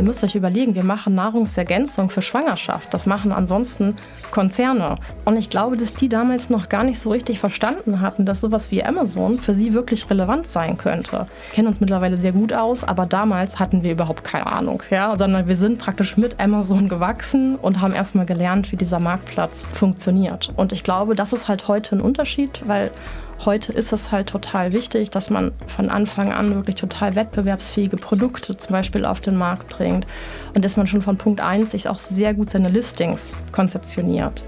[0.00, 2.94] Ihr müsst euch überlegen, wir machen Nahrungsergänzung für Schwangerschaft.
[2.94, 3.96] Das machen ansonsten
[4.30, 4.96] Konzerne.
[5.26, 8.70] Und ich glaube, dass die damals noch gar nicht so richtig verstanden hatten, dass sowas
[8.70, 11.26] wie Amazon für sie wirklich relevant sein könnte.
[11.50, 14.82] Wir kennen uns mittlerweile sehr gut aus, aber damals hatten wir überhaupt keine Ahnung.
[14.88, 15.14] Ja?
[15.18, 20.50] Sondern wir sind praktisch mit Amazon gewachsen und haben erstmal gelernt, wie dieser Marktplatz funktioniert.
[20.56, 22.90] Und ich glaube, das ist halt heute ein Unterschied, weil
[23.46, 28.54] Heute ist es halt total wichtig, dass man von Anfang an wirklich total wettbewerbsfähige Produkte
[28.54, 30.06] zum Beispiel auf den Markt bringt
[30.54, 34.44] und dass man schon von Punkt 1 sich auch sehr gut seine Listings konzeptioniert.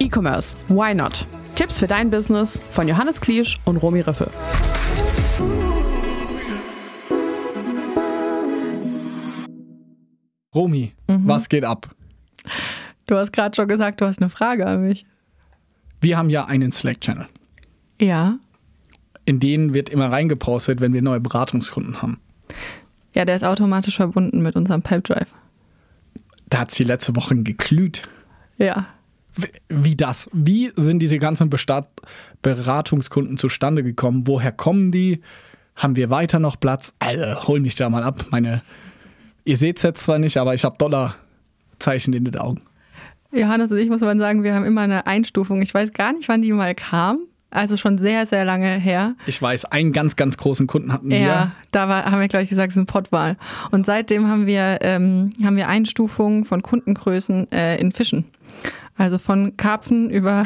[0.00, 1.24] E-Commerce, why not?
[1.54, 4.30] Tipps für dein Business von Johannes Kliesch und Romy Riffel.
[10.56, 11.28] Romy, mhm.
[11.28, 11.94] was geht ab?
[13.06, 15.06] Du hast gerade schon gesagt, du hast eine Frage an mich.
[16.00, 17.26] Wir haben ja einen Slack-Channel.
[18.00, 18.38] Ja.
[19.24, 22.20] In den wird immer reingepostet, wenn wir neue Beratungskunden haben.
[23.14, 25.28] Ja, der ist automatisch verbunden mit unserem Pipedrive.
[26.48, 28.08] Da hat sie letzte Woche geglüht.
[28.58, 28.86] Ja.
[29.68, 30.30] Wie das?
[30.32, 31.88] Wie sind diese ganzen Bestand
[32.42, 34.26] Beratungskunden zustande gekommen?
[34.26, 35.20] Woher kommen die?
[35.74, 36.94] Haben wir weiter noch Platz?
[36.98, 38.26] Also, hol mich da mal ab.
[38.30, 38.62] Meine
[39.46, 42.62] Ihr seht es jetzt zwar nicht, aber ich habe Dollarzeichen in den Augen.
[43.30, 45.62] Johannes und ich muss mal sagen, wir haben immer eine Einstufung.
[45.62, 47.20] Ich weiß gar nicht, wann die mal kam.
[47.50, 49.14] Also schon sehr, sehr lange her.
[49.26, 51.20] Ich weiß, einen ganz, ganz großen Kunden hatten wir.
[51.20, 53.36] Ja, da war, haben wir, glaube ich, gesagt, es ist ein Pottwahl.
[53.70, 58.24] Und seitdem haben wir, ähm, haben wir Einstufungen von Kundengrößen äh, in Fischen.
[58.96, 60.44] Also von Karpfen über,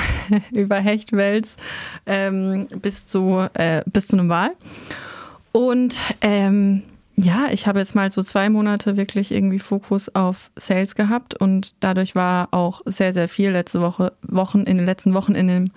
[0.52, 1.56] über Hechtwels
[2.04, 4.50] ähm, bis, zu, äh, bis zu einem Wal.
[5.52, 6.82] Und ähm,
[7.22, 11.74] ja, ich habe jetzt mal so zwei Monate wirklich irgendwie Fokus auf Sales gehabt und
[11.80, 15.70] dadurch war auch sehr, sehr viel letzte Woche, Wochen, in den letzten Wochen in dem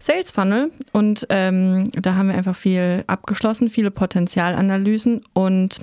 [0.00, 5.80] Sales Funnel und ähm, da haben wir einfach viel abgeschlossen, viele Potenzialanalysen und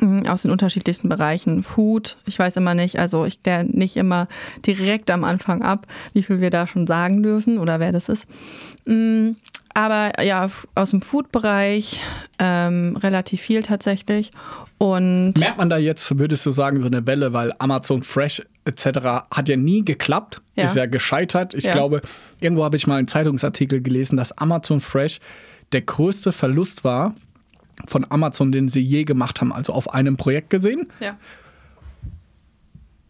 [0.00, 1.62] mm, aus den unterschiedlichsten Bereichen.
[1.62, 4.26] Food, ich weiß immer nicht, also ich kläre nicht immer
[4.66, 8.26] direkt am Anfang ab, wie viel wir da schon sagen dürfen oder wer das ist.
[9.78, 12.00] Aber ja, aus dem Food-Bereich
[12.40, 14.32] ähm, relativ viel tatsächlich.
[14.76, 18.86] Und Merkt man da jetzt, würdest du sagen, so eine Welle, weil Amazon Fresh etc.
[19.32, 20.64] hat ja nie geklappt, ja.
[20.64, 21.54] ist ja gescheitert.
[21.54, 21.74] Ich ja.
[21.74, 22.02] glaube,
[22.40, 25.20] irgendwo habe ich mal einen Zeitungsartikel gelesen, dass Amazon Fresh
[25.70, 27.14] der größte Verlust war
[27.86, 30.88] von Amazon, den sie je gemacht haben, also auf einem Projekt gesehen.
[30.98, 31.16] Ja.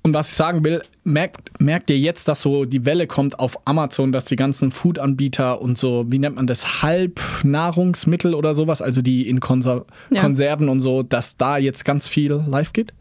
[0.02, 3.58] Und was ich sagen will, merkt, merkt ihr jetzt, dass so die Welle kommt auf
[3.66, 9.02] Amazon, dass die ganzen Food-Anbieter und so, wie nennt man das, Halbnahrungsmittel oder sowas, also
[9.02, 10.20] die in Konser ja.
[10.20, 12.92] Konserven und so, dass da jetzt ganz viel live geht?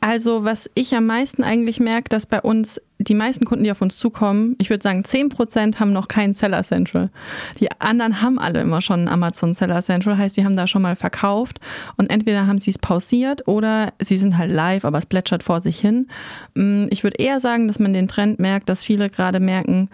[0.00, 3.80] Also, was ich am meisten eigentlich merke, dass bei uns die meisten Kunden, die auf
[3.80, 7.10] uns zukommen, ich würde sagen, 10% haben noch kein Seller Central.
[7.58, 10.82] Die anderen haben alle immer schon ein Amazon Seller Central, heißt, die haben da schon
[10.82, 11.60] mal verkauft
[11.96, 15.62] und entweder haben sie es pausiert oder sie sind halt live, aber es plätschert vor
[15.62, 16.08] sich hin.
[16.54, 19.88] Mm, ich würde eher sagen, dass man den Trend merkt, dass viele gerade merken,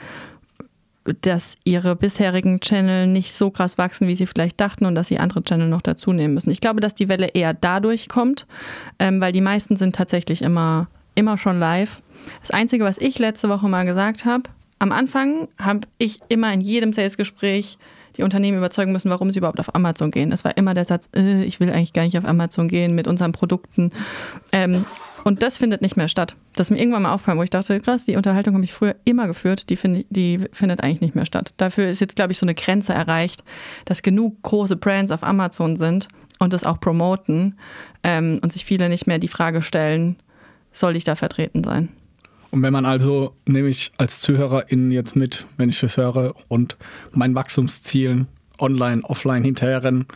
[1.23, 5.19] dass ihre bisherigen Channel nicht so krass wachsen, wie sie vielleicht dachten und dass sie
[5.19, 6.51] andere Channel noch dazu nehmen müssen.
[6.51, 8.47] Ich glaube, dass die Welle eher dadurch kommt,
[8.99, 12.03] ähm, weil die meisten sind tatsächlich immer, immer schon live
[12.41, 14.45] das Einzige, was ich letzte Woche mal gesagt habe,
[14.79, 17.79] am Anfang habe ich immer in jedem Sales-Gespräch
[18.17, 20.31] die Unternehmen überzeugen müssen, warum sie überhaupt auf Amazon gehen.
[20.31, 23.09] Das war immer der Satz, äh, ich will eigentlich gar nicht auf Amazon gehen mit
[23.09, 23.93] unseren Produkten.
[24.53, 24.85] Ähm,
[25.27, 26.37] und das findet nicht mehr statt.
[26.55, 28.95] Das ist mir irgendwann mal aufgefallen, wo ich dachte, krass, die Unterhaltung habe ich früher
[29.05, 31.53] immer geführt, die, find, die findet eigentlich nicht mehr statt.
[31.57, 33.43] Dafür ist jetzt, glaube ich, so eine Grenze erreicht,
[33.87, 36.07] dass genug große Brands auf Amazon sind
[36.39, 37.59] und das auch promoten
[38.05, 40.15] ähm, und sich viele nicht mehr die Frage stellen,
[40.71, 41.89] soll ich da vertreten sein?
[42.53, 46.77] Und wenn man also, nehme ich als ZuhörerInnen jetzt mit, wenn ich das höre und
[47.11, 48.29] meinen Wachstumszielen
[48.61, 50.07] online, offline hinterherrennen,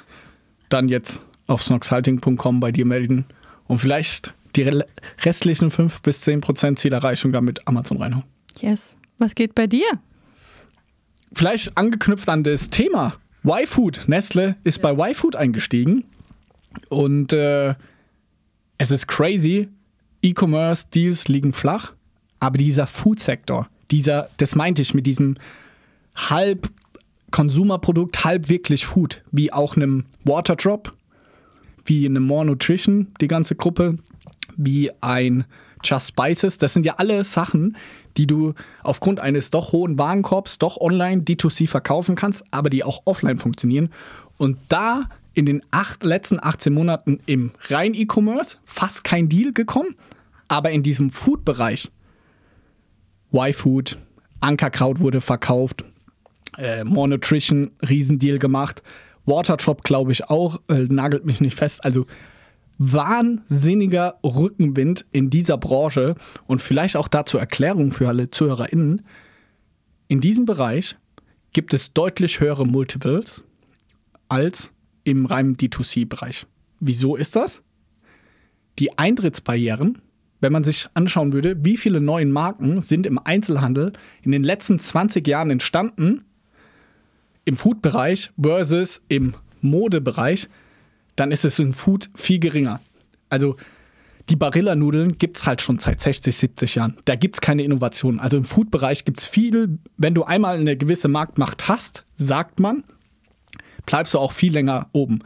[0.68, 3.24] dann jetzt auf snoxhalting.com bei dir melden
[3.66, 4.82] und vielleicht die
[5.22, 8.24] restlichen 5 bis 10 Prozent Zielerreichung damit Amazon reinhauen.
[8.60, 8.94] Yes.
[9.18, 9.86] Was geht bei dir?
[11.32, 14.04] Vielleicht angeknüpft an das Thema Y-Food.
[14.06, 14.92] Nestle ist ja.
[14.92, 16.04] bei Y-Food eingestiegen
[16.88, 17.74] und äh,
[18.78, 19.68] es ist crazy.
[20.22, 21.92] E-Commerce-Deals liegen flach.
[22.40, 25.36] Aber dieser Food-Sektor, dieser, das meinte ich mit diesem
[26.14, 26.70] halb
[27.30, 30.94] Konsumerprodukt, halb wirklich Food, wie auch einem Waterdrop,
[31.84, 33.98] wie einem More Nutrition, die ganze Gruppe,
[34.56, 35.44] wie ein
[35.82, 36.58] Just Spices.
[36.58, 37.76] Das sind ja alle Sachen,
[38.16, 43.02] die du aufgrund eines doch hohen Warenkorbs doch online D2C verkaufen kannst, aber die auch
[43.04, 43.90] offline funktionieren.
[44.36, 49.96] Und da in den acht, letzten 18 Monaten im rein E-Commerce fast kein Deal gekommen,
[50.48, 51.90] aber in diesem Food-Bereich
[53.32, 53.98] Y-Food,
[54.40, 55.84] Ankerkraut wurde verkauft,
[56.58, 58.82] äh, More Nutrition, Riesendeal gemacht,
[59.24, 61.84] Waterdrop glaube ich auch, äh, nagelt mich nicht fest.
[61.84, 62.06] Also
[62.80, 66.14] wahnsinniger Rückenwind in dieser Branche
[66.46, 69.02] und vielleicht auch dazu Erklärung für alle ZuhörerInnen.
[70.08, 70.96] In diesem Bereich
[71.52, 73.44] gibt es deutlich höhere Multiples
[74.30, 74.72] als
[75.04, 76.46] im reinen D2C-Bereich.
[76.80, 77.62] Wieso ist das?
[78.78, 80.00] Die Eintrittsbarrieren,
[80.40, 83.92] wenn man sich anschauen würde, wie viele neue Marken sind im Einzelhandel
[84.22, 86.24] in den letzten 20 Jahren entstanden,
[87.44, 90.48] im Food-Bereich versus im Modebereich,
[91.20, 92.80] dann ist es im Food viel geringer.
[93.28, 93.56] Also
[94.30, 96.96] die Barilla-Nudeln gibt es halt schon seit 60, 70 Jahren.
[97.04, 98.18] Da gibt es keine Innovation.
[98.20, 102.84] Also im Food-Bereich gibt es viel, wenn du einmal eine gewisse Marktmacht hast, sagt man,
[103.84, 105.18] bleibst du auch viel länger oben.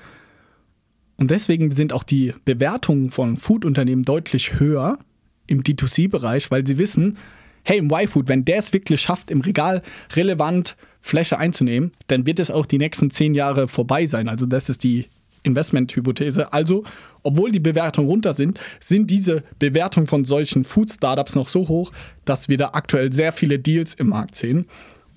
[1.17, 4.99] Und deswegen sind auch die Bewertungen von Food-Unternehmen deutlich höher
[5.47, 7.19] im D2C-Bereich, weil sie wissen,
[7.63, 9.83] hey, im Y-Food, wenn der es wirklich schafft, im Regal
[10.15, 14.29] relevant Fläche einzunehmen, dann wird es auch die nächsten zehn Jahre vorbei sein.
[14.29, 15.07] Also das ist die
[15.45, 16.53] Investment-Hypothese.
[16.53, 16.85] Also,
[17.23, 21.93] obwohl die Bewertungen runter sind, sind diese Bewertungen von solchen Food-Startups noch so hoch,
[22.25, 24.67] dass wir da aktuell sehr viele Deals im Markt sehen.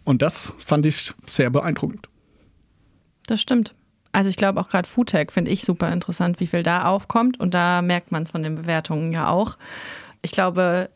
[0.03, 2.07] Und das fand ich sehr beeindruckend.
[3.25, 3.73] Das stimmt.
[4.13, 7.39] Also ich glaube auch gerade Foodtech finde ich super interessant, wie viel da aufkommt.
[7.39, 9.57] Und da merkt man es von den Bewertungen ja auch.
[10.21, 10.89] Ich glaube,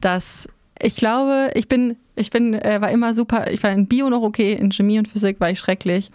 [0.00, 0.48] dass
[0.80, 4.22] ich glaube, ich bin, ich bin, äh, war immer super, ich war in Bio noch
[4.22, 6.10] okay, in Chemie und Physik war ich schrecklich.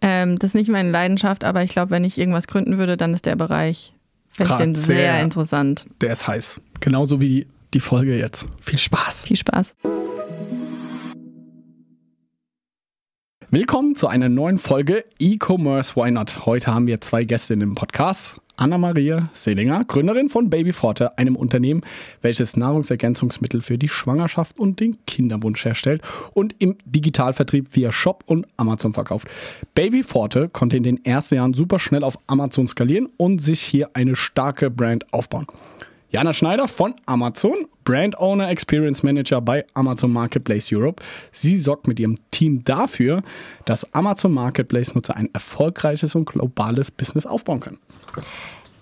[0.00, 3.14] Ähm, das ist nicht meine Leidenschaft, aber ich glaube, wenn ich irgendwas gründen würde, dann
[3.14, 3.92] ist der Bereich,
[4.38, 5.86] ich den sehr, sehr interessant.
[6.00, 6.60] Der ist heiß.
[6.80, 8.46] Genauso wie die Folge jetzt.
[8.60, 9.24] Viel Spaß.
[9.24, 9.74] Viel Spaß.
[13.50, 16.44] Willkommen zu einer neuen Folge E-Commerce Why Not.
[16.46, 18.36] Heute haben wir zwei Gäste in dem Podcast.
[18.58, 21.82] Anna-Maria Selinger, Gründerin von Babyforte, einem Unternehmen,
[22.20, 26.02] welches Nahrungsergänzungsmittel für die Schwangerschaft und den Kinderwunsch herstellt
[26.34, 29.28] und im Digitalvertrieb via Shop und Amazon verkauft.
[29.74, 34.16] Babyforte konnte in den ersten Jahren super schnell auf Amazon skalieren und sich hier eine
[34.16, 35.46] starke Brand aufbauen.
[36.10, 41.02] Jana Schneider von Amazon, Brand Owner Experience Manager bei Amazon Marketplace Europe.
[41.32, 43.22] Sie sorgt mit ihrem Team dafür,
[43.66, 47.78] dass Amazon Marketplace Nutzer ein erfolgreiches und globales Business aufbauen können.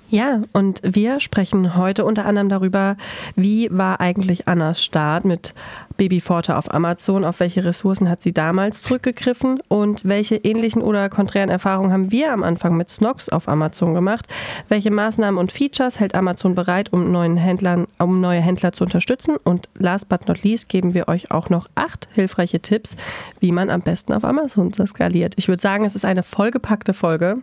[0.09, 2.97] Ja, und wir sprechen heute unter anderem darüber,
[3.35, 5.53] wie war eigentlich Annas Start mit
[5.97, 11.49] Babyforte auf Amazon, auf welche Ressourcen hat sie damals zurückgegriffen und welche ähnlichen oder konträren
[11.49, 14.27] Erfahrungen haben wir am Anfang mit Snox auf Amazon gemacht,
[14.69, 19.37] welche Maßnahmen und Features hält Amazon bereit, um, neuen Händlern, um neue Händler zu unterstützen
[19.43, 22.95] und last but not least geben wir euch auch noch acht hilfreiche Tipps,
[23.41, 25.35] wie man am besten auf Amazon skaliert.
[25.37, 27.39] Ich würde sagen, es ist eine vollgepackte Folge.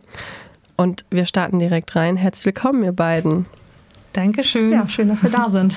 [0.75, 2.17] Und wir starten direkt rein.
[2.17, 3.45] Herzlich willkommen, ihr beiden.
[4.13, 4.71] Dankeschön.
[4.71, 5.75] Ja, schön, dass wir da sind.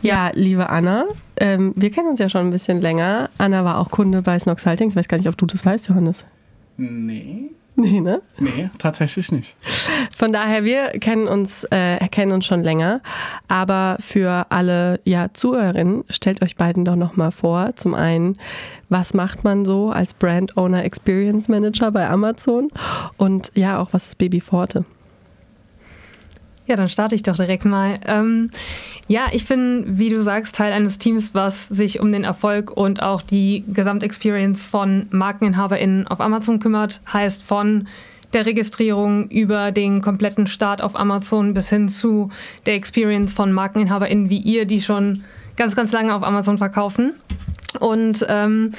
[0.00, 1.06] Ja, liebe Anna,
[1.38, 3.30] ähm, wir kennen uns ja schon ein bisschen länger.
[3.36, 4.90] Anna war auch Kunde bei Snox Halting.
[4.90, 6.24] Ich weiß gar nicht, ob du das weißt, Johannes.
[6.76, 7.50] Nee.
[7.80, 8.20] Nee, ne?
[8.40, 9.54] Nee, tatsächlich nicht.
[10.10, 13.00] Von daher, wir kennen uns, äh, kennen uns schon länger.
[13.46, 17.76] Aber für alle ja, Zuhörerinnen, stellt euch beiden doch nochmal vor.
[17.76, 18.36] Zum einen,
[18.88, 22.66] was macht man so als Brand Owner Experience Manager bei Amazon?
[23.16, 24.84] Und ja, auch was ist Baby Forte?
[26.68, 27.94] Ja, dann starte ich doch direkt mal.
[28.04, 28.50] Ähm,
[29.08, 33.02] ja, ich bin, wie du sagst, Teil eines Teams, was sich um den Erfolg und
[33.02, 37.00] auch die Gesamtexperience von MarkeninhaberInnen auf Amazon kümmert.
[37.10, 37.88] Heißt von
[38.34, 42.28] der Registrierung über den kompletten Start auf Amazon bis hin zu
[42.66, 45.24] der Experience von MarkeninhaberInnen wie ihr, die schon
[45.56, 47.14] ganz, ganz lange auf Amazon verkaufen.
[47.80, 48.72] Und ähm,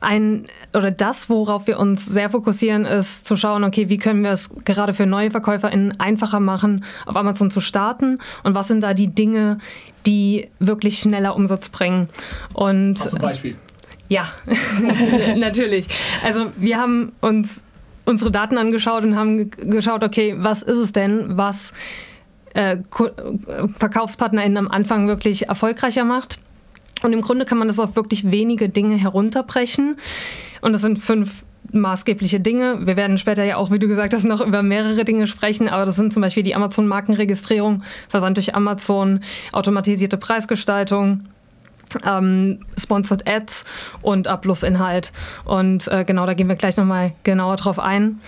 [0.00, 4.30] ein oder das, worauf wir uns sehr fokussieren, ist zu schauen, okay, wie können wir
[4.30, 8.94] es gerade für neue VerkäuferInnen einfacher machen, auf Amazon zu starten und was sind da
[8.94, 9.58] die Dinge,
[10.06, 12.08] die wirklich schneller Umsatz bringen.
[12.52, 13.56] Und zum Beispiel.
[14.08, 14.28] Ja,
[15.36, 15.86] natürlich.
[16.24, 17.62] Also wir haben uns
[18.04, 21.72] unsere Daten angeschaut und haben geschaut, okay, was ist es denn, was
[22.54, 22.78] äh,
[23.78, 26.38] VerkaufspartnerInnen am Anfang wirklich erfolgreicher macht
[27.02, 29.96] und im Grunde kann man das auf wirklich wenige Dinge herunterbrechen.
[30.60, 32.86] Und das sind fünf maßgebliche Dinge.
[32.86, 35.84] Wir werden später ja auch, wie du gesagt hast, noch über mehrere Dinge sprechen, aber
[35.84, 39.20] das sind zum Beispiel die Amazon-Markenregistrierung, Versand durch Amazon,
[39.52, 41.24] automatisierte Preisgestaltung,
[42.06, 43.64] ähm, Sponsored Ads
[44.02, 45.12] und Abschlussinhalt.
[45.44, 48.20] Und äh, genau, da gehen wir gleich nochmal genauer drauf ein.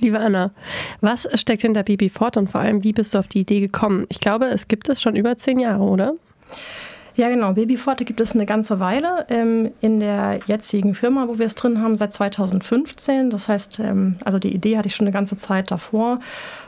[0.00, 0.52] Liebe Anna,
[1.00, 4.06] was steckt hinter Baby Fort und vor allem, wie bist du auf die Idee gekommen?
[4.08, 6.14] Ich glaube, es gibt es schon über zehn Jahre, oder?
[7.18, 7.52] Ja, genau.
[7.52, 9.26] Babyforte gibt es eine ganze Weile.
[9.28, 13.30] Ähm, in der jetzigen Firma, wo wir es drin haben, seit 2015.
[13.30, 16.20] Das heißt, ähm, also die Idee hatte ich schon eine ganze Zeit davor.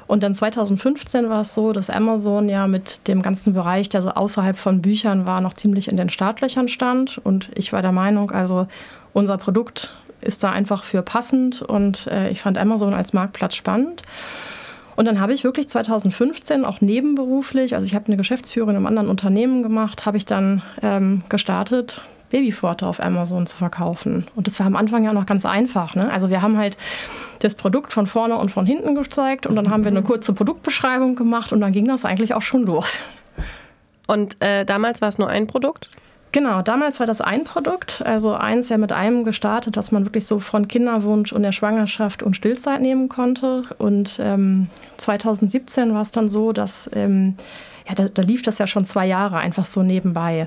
[0.09, 4.09] Und dann 2015 war es so, dass Amazon ja mit dem ganzen Bereich, der so
[4.09, 7.19] außerhalb von Büchern war, noch ziemlich in den Startlöchern stand.
[7.19, 8.67] Und ich war der Meinung, also
[9.13, 11.63] unser Produkt ist da einfach für passend.
[11.63, 14.03] Und äh, ich fand Amazon als Marktplatz spannend.
[15.01, 18.85] Und dann habe ich wirklich 2015 auch nebenberuflich, also ich habe eine Geschäftsführung in einem
[18.85, 24.27] anderen Unternehmen gemacht, habe ich dann ähm, gestartet, Babyforte auf Amazon zu verkaufen.
[24.37, 25.95] Und das war am Anfang ja noch ganz einfach.
[25.95, 26.13] Ne?
[26.13, 26.77] Also wir haben halt
[27.39, 31.17] das Produkt von vorne und von hinten gezeigt und dann haben wir eine kurze Produktbeschreibung
[31.17, 33.03] gemacht und dann ging das eigentlich auch schon los.
[34.07, 35.89] Und äh, damals war es nur ein Produkt?
[36.33, 40.27] Genau, damals war das ein Produkt, also eins ja mit einem gestartet, dass man wirklich
[40.27, 43.65] so von Kinderwunsch und der Schwangerschaft und Stillzeit nehmen konnte.
[43.79, 44.69] Und ähm,
[44.99, 47.35] 2017 war es dann so, dass ähm,
[47.89, 50.47] ja, da, da lief das ja schon zwei Jahre einfach so nebenbei.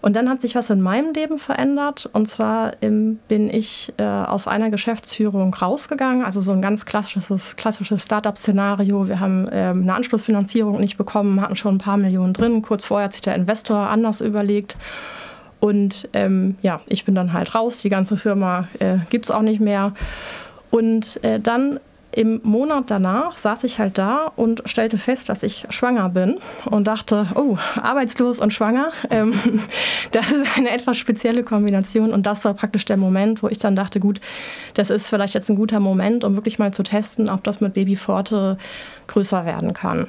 [0.00, 2.08] Und dann hat sich was in meinem Leben verändert.
[2.12, 6.24] Und zwar ähm, bin ich äh, aus einer Geschäftsführung rausgegangen.
[6.24, 9.08] Also so ein ganz klassisches, klassisches Startup-Szenario.
[9.08, 12.62] Wir haben ähm, eine Anschlussfinanzierung nicht bekommen, hatten schon ein paar Millionen drin.
[12.62, 14.76] Kurz vorher hat sich der Investor anders überlegt.
[15.60, 17.78] Und ähm, ja, ich bin dann halt raus.
[17.78, 19.92] Die ganze Firma äh, gibt es auch nicht mehr.
[20.70, 21.80] Und äh, dann
[22.16, 26.86] im Monat danach saß ich halt da und stellte fest, dass ich schwanger bin und
[26.86, 29.34] dachte, oh, arbeitslos und schwanger, ähm,
[30.12, 32.12] das ist eine etwas spezielle Kombination.
[32.12, 34.22] Und das war praktisch der Moment, wo ich dann dachte, gut,
[34.72, 37.74] das ist vielleicht jetzt ein guter Moment, um wirklich mal zu testen, ob das mit
[37.74, 38.56] Babyforte
[39.08, 40.06] größer werden kann.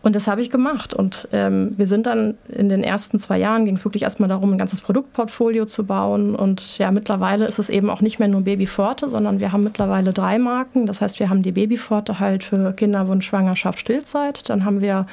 [0.00, 0.94] Und das habe ich gemacht.
[0.94, 4.52] Und ähm, wir sind dann in den ersten zwei Jahren, ging es wirklich erstmal darum,
[4.52, 6.36] ein ganzes Produktportfolio zu bauen.
[6.36, 10.12] Und ja, mittlerweile ist es eben auch nicht mehr nur Babyforte, sondern wir haben mittlerweile
[10.12, 10.86] drei Marken.
[10.86, 14.48] Das heißt, wir haben die Babyforte halt für Kinderwunsch, Schwangerschaft, Stillzeit.
[14.48, 15.06] Dann haben wir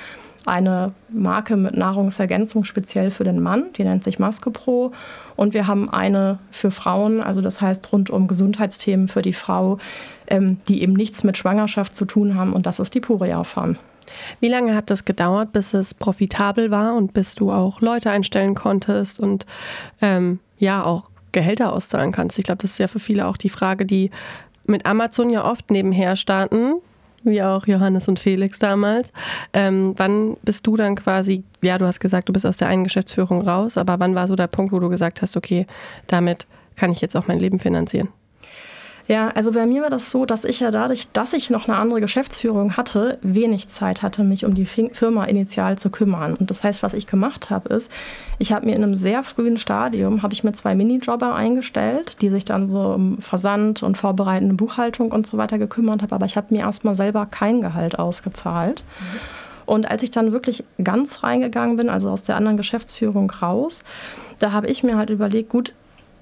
[0.46, 4.92] eine Marke mit Nahrungsergänzung speziell für den Mann, die nennt sich Maske Pro.
[5.36, 9.80] Und wir haben eine für Frauen, also das heißt rund um Gesundheitsthemen für die Frau,
[10.27, 12.54] ähm, die eben nichts mit Schwangerschaft zu tun haben.
[12.54, 13.77] Und das ist die Puria Farm.
[14.39, 18.55] Wie lange hat das gedauert, bis es profitabel war und bis du auch Leute einstellen
[18.55, 19.45] konntest und
[20.01, 22.39] ähm, ja auch Gehälter auszahlen kannst?
[22.39, 24.12] Ich glaube, das ist ja für viele auch die Frage, die
[24.65, 26.75] mit Amazon ja oft nebenher starten,
[27.24, 29.09] wie auch Johannes und Felix damals.
[29.53, 32.83] Ähm, wann bist du dann quasi, ja, du hast gesagt, du bist aus der einen
[32.83, 35.65] Geschäftsführung raus, aber wann war so der Punkt, wo du gesagt hast, okay,
[36.07, 38.09] damit kann ich jetzt auch mein Leben finanzieren?
[39.07, 41.77] Ja, also bei mir war das so, dass ich ja dadurch, dass ich noch eine
[41.77, 46.33] andere Geschäftsführung hatte, wenig Zeit hatte, mich um die Firma initial zu kümmern.
[46.33, 47.91] Und das heißt, was ich gemacht habe, ist,
[48.39, 52.31] ich habe mir in einem sehr frühen Stadium, habe ich mir zwei Minijobber eingestellt, die
[52.31, 56.12] sich dann so um Versand und vorbereitende Buchhaltung und so weiter gekümmert haben.
[56.12, 58.83] Aber ich habe mir erstmal selber kein Gehalt ausgezahlt.
[59.67, 63.83] Und als ich dann wirklich ganz reingegangen bin, also aus der anderen Geschäftsführung raus,
[64.39, 65.74] da habe ich mir halt überlegt, gut,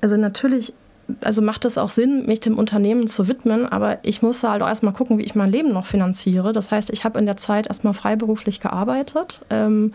[0.02, 0.74] also natürlich
[1.22, 4.68] also macht es auch Sinn, mich dem Unternehmen zu widmen, aber ich musste halt auch
[4.68, 6.54] erstmal gucken, wie ich mein Leben noch finanziere.
[6.54, 9.94] Das heißt, ich habe in der Zeit erstmal freiberuflich gearbeitet ähm,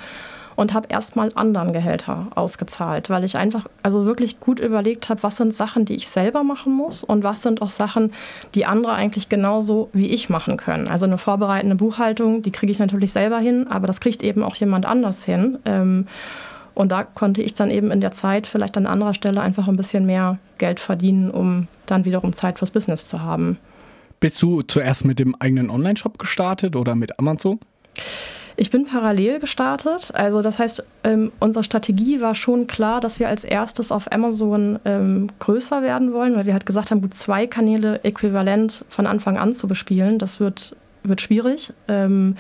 [0.55, 5.37] und habe erstmal anderen Gehälter ausgezahlt, weil ich einfach also wirklich gut überlegt habe, was
[5.37, 8.13] sind Sachen, die ich selber machen muss und was sind auch Sachen,
[8.55, 10.89] die andere eigentlich genauso wie ich machen können.
[10.89, 14.57] Also eine vorbereitende Buchhaltung, die kriege ich natürlich selber hin, aber das kriegt eben auch
[14.57, 15.59] jemand anders hin.
[15.65, 16.07] Ähm,
[16.75, 19.77] und da konnte ich dann eben in der Zeit vielleicht an anderer Stelle einfach ein
[19.77, 23.59] bisschen mehr Geld verdienen, um dann wiederum Zeit fürs Business zu haben.
[24.21, 27.61] Bist du zuerst mit dem eigenen Online-Shop gestartet oder mit Amazon?
[28.61, 30.11] Ich bin parallel gestartet.
[30.15, 34.81] Also das heißt, ähm, unsere Strategie war schon klar, dass wir als erstes auf Amazon
[34.85, 39.39] ähm, größer werden wollen, weil wir halt gesagt haben, gut zwei Kanäle äquivalent von Anfang
[39.39, 40.75] an zu bespielen, das wird,
[41.05, 41.73] wird schwierig.
[41.87, 42.37] Ähm,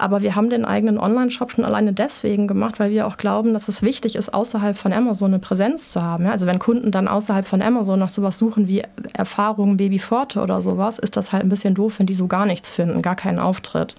[0.00, 3.68] aber wir haben den eigenen Online-Shop schon alleine deswegen gemacht, weil wir auch glauben, dass
[3.68, 6.26] es wichtig ist, außerhalb von Amazon eine Präsenz zu haben.
[6.26, 10.98] also wenn Kunden dann außerhalb von Amazon nach sowas suchen wie Erfahrungen Babyforte oder sowas,
[10.98, 13.96] ist das halt ein bisschen doof, wenn die so gar nichts finden, gar keinen Auftritt.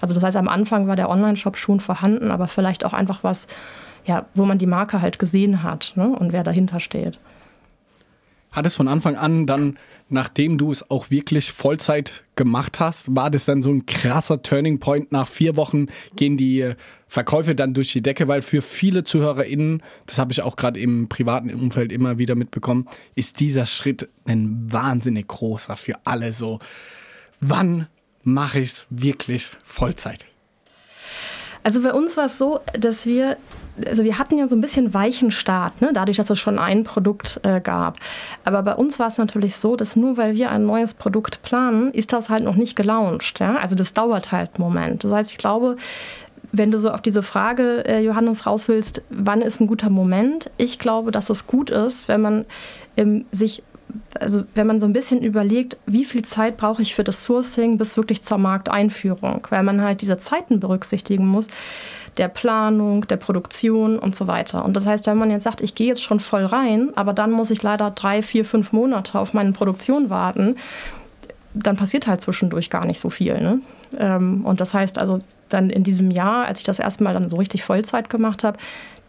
[0.00, 3.46] Also das heißt, am Anfang war der Online-Shop schon vorhanden, aber vielleicht auch einfach was,
[4.04, 7.18] ja, wo man die Marke halt gesehen hat ne, und wer dahinter steht.
[8.50, 9.78] Hat es von Anfang an dann,
[10.08, 14.80] nachdem du es auch wirklich Vollzeit gemacht hast, war das dann so ein krasser Turning
[14.80, 15.12] Point?
[15.12, 16.74] Nach vier Wochen gehen die äh,
[17.08, 21.08] Verkäufe dann durch die Decke, weil für viele ZuhörerInnen, das habe ich auch gerade im
[21.08, 26.58] privaten Umfeld immer wieder mitbekommen, ist dieser Schritt ein wahnsinnig großer für alle so.
[27.40, 27.86] Wann
[28.22, 30.26] mache ich es wirklich Vollzeit?
[31.68, 33.36] Also bei uns war es so, dass wir
[33.86, 35.90] also wir hatten ja so ein bisschen weichen Start, ne?
[35.92, 37.98] dadurch, dass es schon ein Produkt äh, gab.
[38.42, 41.92] Aber bei uns war es natürlich so, dass nur weil wir ein neues Produkt planen,
[41.92, 43.38] ist das halt noch nicht gelauncht.
[43.38, 43.56] Ja?
[43.56, 45.04] Also das dauert halt einen Moment.
[45.04, 45.76] Das heißt, ich glaube,
[46.50, 50.50] wenn du so auf diese Frage, äh, Johannes, raus willst, wann ist ein guter Moment?
[50.56, 52.46] Ich glaube, dass es gut ist, wenn man
[52.96, 53.62] ähm, sich,
[54.18, 57.78] also wenn man so ein bisschen überlegt, wie viel Zeit brauche ich für das Sourcing
[57.78, 61.48] bis wirklich zur Markteinführung, weil man halt diese Zeiten berücksichtigen muss
[62.18, 64.64] der Planung, der Produktion und so weiter.
[64.64, 67.30] Und das heißt, wenn man jetzt sagt, ich gehe jetzt schon voll rein, aber dann
[67.30, 70.56] muss ich leider drei, vier, fünf Monate auf meine Produktion warten,
[71.54, 73.40] dann passiert halt zwischendurch gar nicht so viel.
[73.40, 73.60] Ne?
[73.96, 77.36] Ähm, und das heißt also, dann in diesem Jahr, als ich das erstmal dann so
[77.36, 78.58] richtig Vollzeit gemacht habe,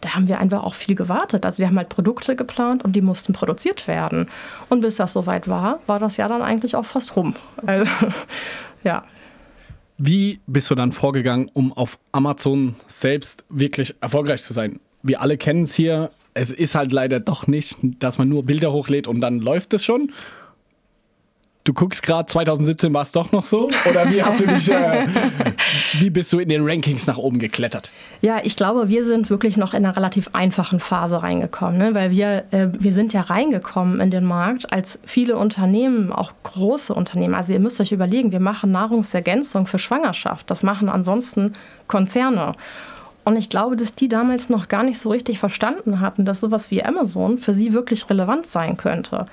[0.00, 1.44] da haben wir einfach auch viel gewartet.
[1.44, 4.26] Also wir haben halt Produkte geplant und die mussten produziert werden.
[4.68, 7.34] Und bis das soweit war, war das Jahr dann eigentlich auch fast rum.
[7.64, 7.90] Also,
[8.84, 9.04] ja.
[9.98, 14.80] Wie bist du dann vorgegangen, um auf Amazon selbst wirklich erfolgreich zu sein?
[15.02, 16.10] Wir alle kennen es hier.
[16.32, 19.84] Es ist halt leider doch nicht, dass man nur Bilder hochlädt und dann läuft es
[19.84, 20.12] schon,
[21.64, 23.68] Du guckst gerade, 2017 war es doch noch so?
[23.88, 25.06] Oder wie hast du dich, äh,
[25.98, 27.90] wie bist du in den Rankings nach oben geklettert?
[28.20, 31.94] Ja, ich glaube, wir sind wirklich noch in einer relativ einfachen Phase reingekommen, ne?
[31.94, 36.94] weil wir, äh, wir sind ja reingekommen in den Markt als viele Unternehmen, auch große
[36.94, 37.34] Unternehmen.
[37.34, 40.50] Also ihr müsst euch überlegen, wir machen Nahrungsergänzung für Schwangerschaft.
[40.50, 41.52] Das machen ansonsten
[41.88, 42.54] Konzerne.
[43.24, 46.70] Und ich glaube, dass die damals noch gar nicht so richtig verstanden hatten, dass sowas
[46.70, 49.26] wie Amazon für sie wirklich relevant sein könnte.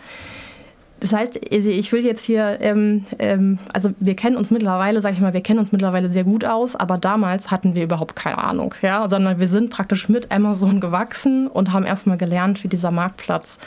[1.00, 5.16] Das heißt, also ich will jetzt hier, ähm, ähm, also wir kennen uns mittlerweile, sage
[5.16, 8.40] ich mal, wir kennen uns mittlerweile sehr gut aus, aber damals hatten wir überhaupt keine
[8.40, 12.92] Ahnung, ja, sondern wir sind praktisch mit Amazon gewachsen und haben erstmal gelernt, wie dieser
[12.92, 13.60] Marktplatz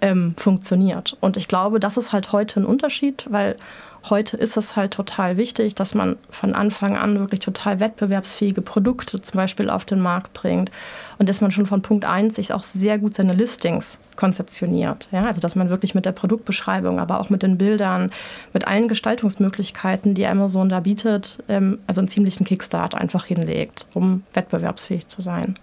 [0.00, 1.16] ähm, funktioniert.
[1.20, 3.56] Und ich glaube, das ist halt heute ein Unterschied, weil
[4.10, 9.20] Heute ist es halt total wichtig, dass man von Anfang an wirklich total wettbewerbsfähige Produkte
[9.20, 10.70] zum Beispiel auf den Markt bringt
[11.18, 15.08] und dass man schon von Punkt 1 sich auch sehr gut seine Listings konzeptioniert.
[15.12, 18.10] Ja, also dass man wirklich mit der Produktbeschreibung, aber auch mit den Bildern,
[18.52, 24.24] mit allen Gestaltungsmöglichkeiten, die Amazon da bietet, ähm, also einen ziemlichen Kickstart einfach hinlegt, um
[24.32, 25.54] wettbewerbsfähig zu sein.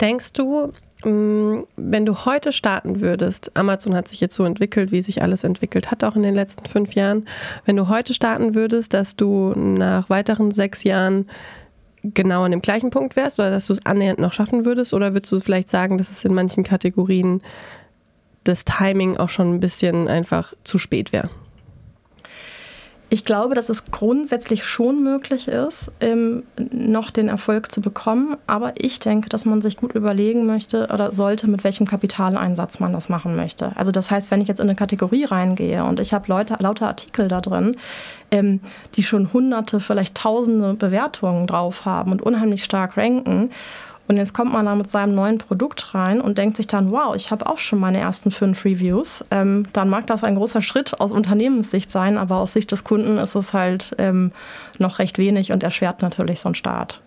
[0.00, 0.72] Denkst du,
[1.04, 5.92] wenn du heute starten würdest, Amazon hat sich jetzt so entwickelt, wie sich alles entwickelt
[5.92, 7.28] hat, auch in den letzten fünf Jahren,
[7.64, 11.28] wenn du heute starten würdest, dass du nach weiteren sechs Jahren
[12.02, 15.14] genau an dem gleichen Punkt wärst oder dass du es annähernd noch schaffen würdest oder
[15.14, 17.42] würdest du vielleicht sagen, dass es in manchen Kategorien
[18.44, 21.30] das Timing auch schon ein bisschen einfach zu spät wäre?
[23.10, 28.36] Ich glaube, dass es grundsätzlich schon möglich ist, ähm, noch den Erfolg zu bekommen.
[28.46, 32.92] Aber ich denke, dass man sich gut überlegen möchte oder sollte, mit welchem Kapitaleinsatz man
[32.92, 33.72] das machen möchte.
[33.76, 36.88] Also das heißt, wenn ich jetzt in eine Kategorie reingehe und ich habe Leute, lauter
[36.88, 37.76] Artikel da drin,
[38.30, 38.60] ähm,
[38.94, 43.50] die schon hunderte, vielleicht tausende Bewertungen drauf haben und unheimlich stark ranken
[44.08, 47.14] und jetzt kommt man da mit seinem neuen Produkt rein und denkt sich dann, wow,
[47.14, 49.22] ich habe auch schon meine ersten fünf Reviews.
[49.30, 53.18] Ähm, dann mag das ein großer Schritt aus Unternehmenssicht sein, aber aus Sicht des Kunden
[53.18, 54.32] ist es halt ähm,
[54.78, 57.02] noch recht wenig und erschwert natürlich so einen Start.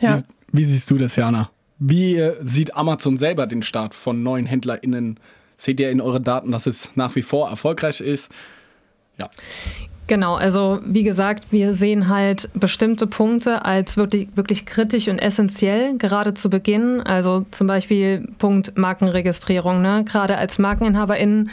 [0.00, 0.18] Ja.
[0.18, 0.22] Wie,
[0.60, 1.50] wie siehst du das, Jana?
[1.78, 5.20] Wie äh, sieht Amazon selber den Start von neuen HändlerInnen?
[5.56, 8.28] Seht ihr in euren Daten, dass es nach wie vor erfolgreich ist?
[9.18, 9.30] Ja.
[10.10, 15.96] Genau, also wie gesagt, wir sehen halt bestimmte Punkte als wirklich, wirklich kritisch und essentiell,
[15.98, 17.00] gerade zu Beginn.
[17.00, 19.80] Also zum Beispiel Punkt Markenregistrierung.
[19.82, 20.04] Ne?
[20.04, 21.50] Gerade als MarkeninhaberInnen,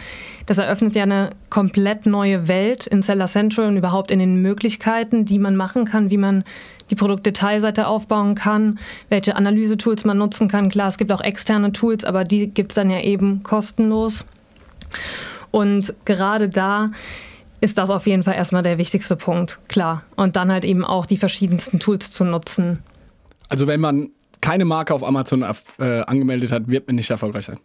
[0.47, 5.23] das eröffnet ja eine komplett neue Welt in Seller Central und überhaupt in den Möglichkeiten,
[5.23, 6.43] die man machen kann, wie man
[6.89, 10.69] die Produktdetailseite aufbauen kann, welche Analysetools man nutzen kann.
[10.69, 14.25] Klar, es gibt auch externe Tools, aber die gibt es dann ja eben kostenlos.
[15.51, 16.87] Und gerade da
[17.61, 20.03] ist das auf jeden Fall erstmal der wichtigste Punkt, klar.
[20.15, 22.79] Und dann halt eben auch die verschiedensten Tools zu nutzen.
[23.49, 24.09] Also wenn man
[24.41, 25.45] keine Marke auf Amazon
[25.79, 27.57] äh, angemeldet hat, wird man nicht erfolgreich sein.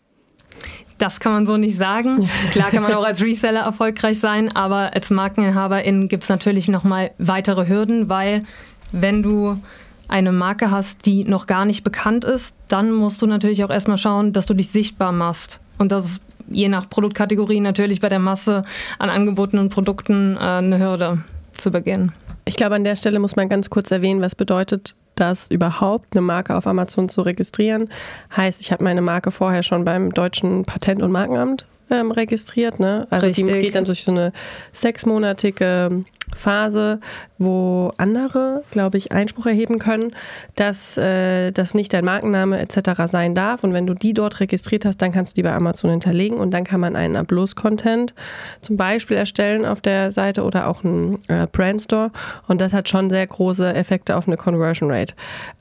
[0.99, 2.29] Das kann man so nicht sagen.
[2.53, 7.11] Klar kann man auch als Reseller erfolgreich sein, aber als Markeninhaberin gibt es natürlich nochmal
[7.19, 8.45] weitere Hürden, weil
[8.93, 9.61] wenn du
[10.09, 13.99] eine Marke hast, die noch gar nicht bekannt ist, dann musst du natürlich auch erstmal
[13.99, 15.61] schauen, dass du dich sichtbar machst.
[15.79, 18.65] Und das ist je nach Produktkategorie natürlich bei der Masse
[18.99, 21.25] an angebotenen Produkten äh, eine Hürde
[21.57, 22.13] zu Beginn.
[22.45, 26.23] Ich glaube, an der Stelle muss man ganz kurz erwähnen, was bedeutet das überhaupt, eine
[26.23, 27.89] Marke auf Amazon zu registrieren.
[28.37, 32.81] Heißt, ich habe meine Marke vorher schon beim deutschen Patent- und Markenamt ähm, registriert.
[32.81, 33.07] Ne?
[33.11, 33.47] Also Richtig.
[33.47, 34.33] die geht dann durch so eine
[34.73, 36.05] sechsmonatige
[36.37, 37.01] Phase,
[37.39, 40.13] wo andere, glaube ich, Einspruch erheben können,
[40.55, 43.03] dass äh, das nicht dein Markenname etc.
[43.07, 43.65] sein darf.
[43.65, 46.53] Und wenn du die dort registriert hast, dann kannst du die bei Amazon hinterlegen und
[46.53, 48.15] dann kann man einen Upload-Content
[48.61, 52.11] zum Beispiel erstellen auf der Seite oder auch einen äh, Brandstore.
[52.49, 55.15] Und das hat schon sehr große Effekte auf eine Conversion Rate.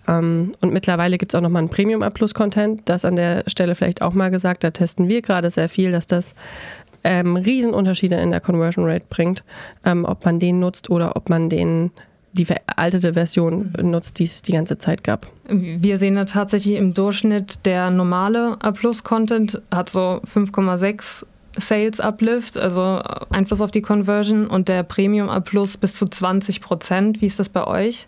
[0.07, 2.83] Ähm, und mittlerweile gibt es auch nochmal einen Premium-Upload-Content.
[2.85, 6.07] Das an der Stelle vielleicht auch mal gesagt, da testen wir gerade sehr viel, dass
[6.07, 6.33] das
[7.03, 9.43] ähm, Riesenunterschiede in der Conversion Rate bringt,
[9.85, 11.91] ähm, ob man den nutzt oder ob man den
[12.33, 15.27] die veraltete Version nutzt, die es die ganze Zeit gab.
[15.49, 21.25] Wir sehen da tatsächlich im Durchschnitt, der normale A-Plus-Content hat so 5,6
[21.57, 26.61] Sales Uplift, also Einfluss auf die Conversion und der Premium A Plus bis zu 20
[26.61, 27.21] Prozent.
[27.21, 28.07] Wie ist das bei euch?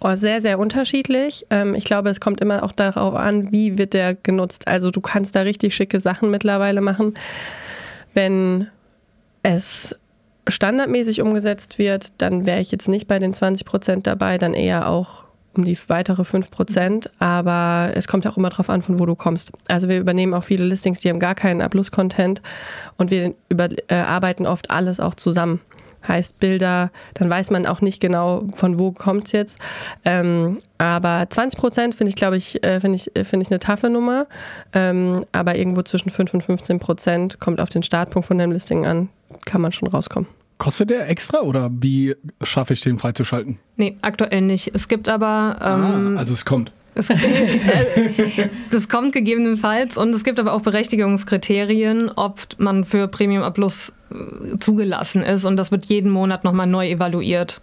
[0.00, 1.46] Oh, sehr, sehr unterschiedlich.
[1.50, 4.68] Ähm, ich glaube, es kommt immer auch darauf an, wie wird der genutzt.
[4.68, 7.14] Also du kannst da richtig schicke Sachen mittlerweile machen.
[8.14, 8.68] Wenn
[9.42, 9.94] es
[10.46, 14.88] standardmäßig umgesetzt wird, dann wäre ich jetzt nicht bei den 20 Prozent dabei, dann eher
[14.88, 17.10] auch um die weitere 5 Prozent.
[17.18, 19.52] Aber es kommt auch immer darauf an, von wo du kommst.
[19.68, 22.40] Also wir übernehmen auch viele Listings, die haben gar keinen A-Plus-Content
[22.96, 23.34] und wir
[23.88, 25.60] äh, oft alles auch zusammen.
[26.06, 29.58] Heißt Bilder, dann weiß man auch nicht genau, von wo kommt es jetzt.
[30.04, 33.58] Ähm, aber 20 Prozent finde ich, glaube ich, äh, finde ich, äh, find ich eine
[33.58, 34.26] taffe Nummer.
[34.72, 38.86] Ähm, aber irgendwo zwischen 5 und 15 Prozent kommt auf den Startpunkt von dem Listing
[38.86, 39.08] an,
[39.44, 40.28] kann man schon rauskommen.
[40.58, 43.58] Kostet der extra oder wie schaffe ich den freizuschalten?
[43.76, 44.72] Nee, aktuell nicht.
[44.74, 45.56] Es gibt aber.
[45.60, 46.72] Ähm, ah, also es kommt.
[46.98, 53.50] Äh, das kommt gegebenenfalls und es gibt aber auch Berechtigungskriterien, ob man für Premium A
[53.50, 57.60] Plus äh, zugelassen ist und das wird jeden Monat nochmal neu evaluiert.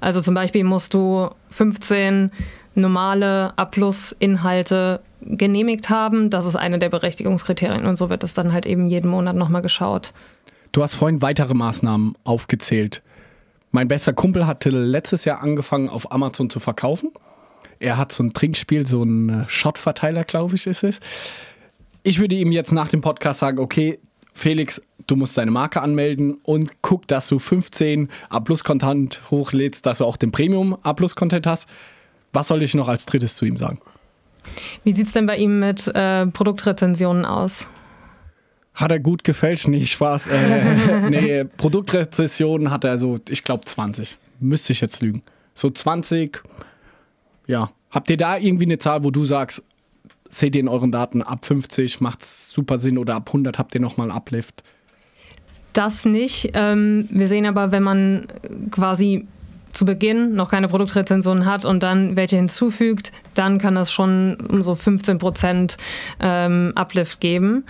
[0.00, 2.32] Also zum Beispiel musst du 15
[2.74, 6.30] normale A Plus Inhalte genehmigt haben.
[6.30, 9.62] Das ist eine der Berechtigungskriterien und so wird es dann halt eben jeden Monat nochmal
[9.62, 10.12] geschaut.
[10.72, 13.02] Du hast vorhin weitere Maßnahmen aufgezählt.
[13.70, 17.10] Mein bester Kumpel hatte letztes Jahr angefangen, auf Amazon zu verkaufen.
[17.82, 21.00] Er hat so ein Trinkspiel, so ein Shot-Verteiler, glaube ich, ist es.
[22.04, 23.98] Ich würde ihm jetzt nach dem Podcast sagen, okay,
[24.34, 30.04] Felix, du musst deine Marke anmelden und guck, dass du 15 A-Plus-Content hochlädst, dass du
[30.04, 31.68] auch den Premium A-Plus-Content hast.
[32.32, 33.80] Was soll ich noch als drittes zu ihm sagen?
[34.84, 37.66] Wie sieht es denn bei ihm mit äh, Produktrezensionen aus?
[38.74, 39.66] Hat er gut gefälscht?
[39.66, 40.28] Nee, Spaß.
[40.28, 44.18] Äh, nee, Produktrezessionen hat er so, ich glaube 20.
[44.38, 45.22] Müsste ich jetzt lügen.
[45.52, 46.42] So 20,
[47.52, 47.70] ja.
[47.90, 49.62] Habt ihr da irgendwie eine Zahl, wo du sagst,
[50.30, 53.74] seht ihr in euren Daten ab 50 macht es super Sinn oder ab 100 habt
[53.74, 54.62] ihr nochmal Uplift?
[55.74, 56.50] Das nicht.
[56.54, 58.26] Ähm, wir sehen aber, wenn man
[58.70, 59.26] quasi
[59.72, 64.62] zu Beginn noch keine Produktrezension hat und dann welche hinzufügt, dann kann das schon um
[64.62, 65.76] so 15 Prozent
[66.20, 67.64] ähm, Uplift geben.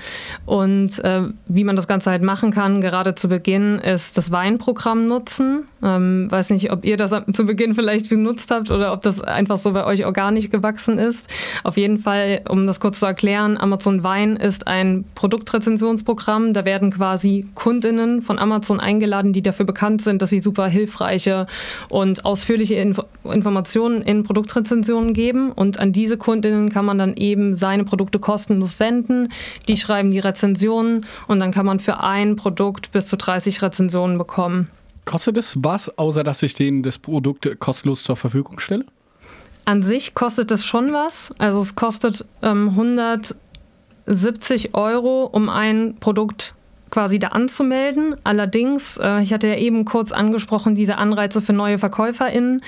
[0.45, 5.07] Und äh, wie man das Ganze halt machen kann, gerade zu Beginn, ist das Weinprogramm
[5.07, 5.65] nutzen.
[5.83, 9.59] Ähm, weiß nicht, ob ihr das zu Beginn vielleicht genutzt habt oder ob das einfach
[9.59, 11.29] so bei euch organisch gewachsen ist.
[11.62, 16.53] Auf jeden Fall, um das kurz zu erklären, Amazon Wein ist ein Produktrezensionsprogramm.
[16.53, 21.47] Da werden quasi Kundinnen von Amazon eingeladen, die dafür bekannt sind, dass sie super hilfreiche
[21.92, 25.52] und ausführliche Info Informationen in Produktrezensionen geben.
[25.52, 29.31] Und an diese Kundinnen kann man dann eben seine Produkte kostenlos senden.
[29.68, 34.16] Die schreiben die Rezensionen und dann kann man für ein Produkt bis zu 30 Rezensionen
[34.16, 34.70] bekommen.
[35.05, 38.87] Kostet es was, außer dass ich denen das Produkt kostenlos zur Verfügung stelle?
[39.66, 41.31] An sich kostet es schon was.
[41.37, 42.70] Also es kostet ähm,
[44.07, 46.55] 170 Euro, um ein Produkt
[46.92, 48.14] quasi da anzumelden.
[48.22, 52.62] Allerdings, äh, ich hatte ja eben kurz angesprochen, diese Anreize für neue VerkäuferInnen.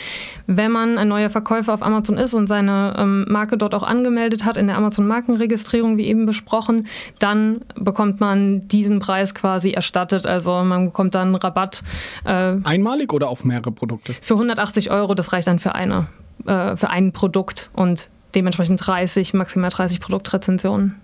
[0.46, 4.44] Wenn man ein neuer Verkäufer auf Amazon ist und seine ähm, Marke dort auch angemeldet
[4.44, 6.86] hat in der Amazon-Markenregistrierung, wie eben besprochen,
[7.18, 10.26] dann bekommt man diesen Preis quasi erstattet.
[10.26, 11.82] Also man bekommt dann Rabatt.
[12.24, 14.14] Äh, Einmalig oder auf mehrere Produkte?
[14.22, 16.06] Für 180 Euro, das reicht dann für eine,
[16.46, 20.96] äh, für ein Produkt und dementsprechend 30, maximal 30 Produktrezensionen.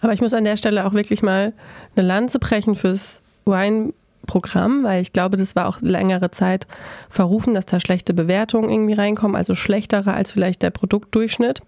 [0.00, 1.52] Aber ich muss an der Stelle auch wirklich mal
[1.94, 6.66] eine Lanze brechen fürs Wine-Programm, weil ich glaube, das war auch längere Zeit
[7.08, 11.62] verrufen, dass da schlechte Bewertungen irgendwie reinkommen, also schlechtere als vielleicht der Produktdurchschnitt.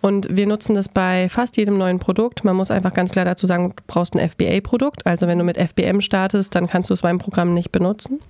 [0.00, 2.44] Und wir nutzen das bei fast jedem neuen Produkt.
[2.44, 5.06] Man muss einfach ganz klar dazu sagen, du brauchst ein FBA-Produkt.
[5.06, 8.20] Also wenn du mit FBM startest, dann kannst du das Wine-Programm nicht benutzen.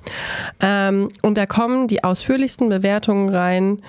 [0.60, 3.82] Ähm, und da kommen die ausführlichsten Bewertungen rein,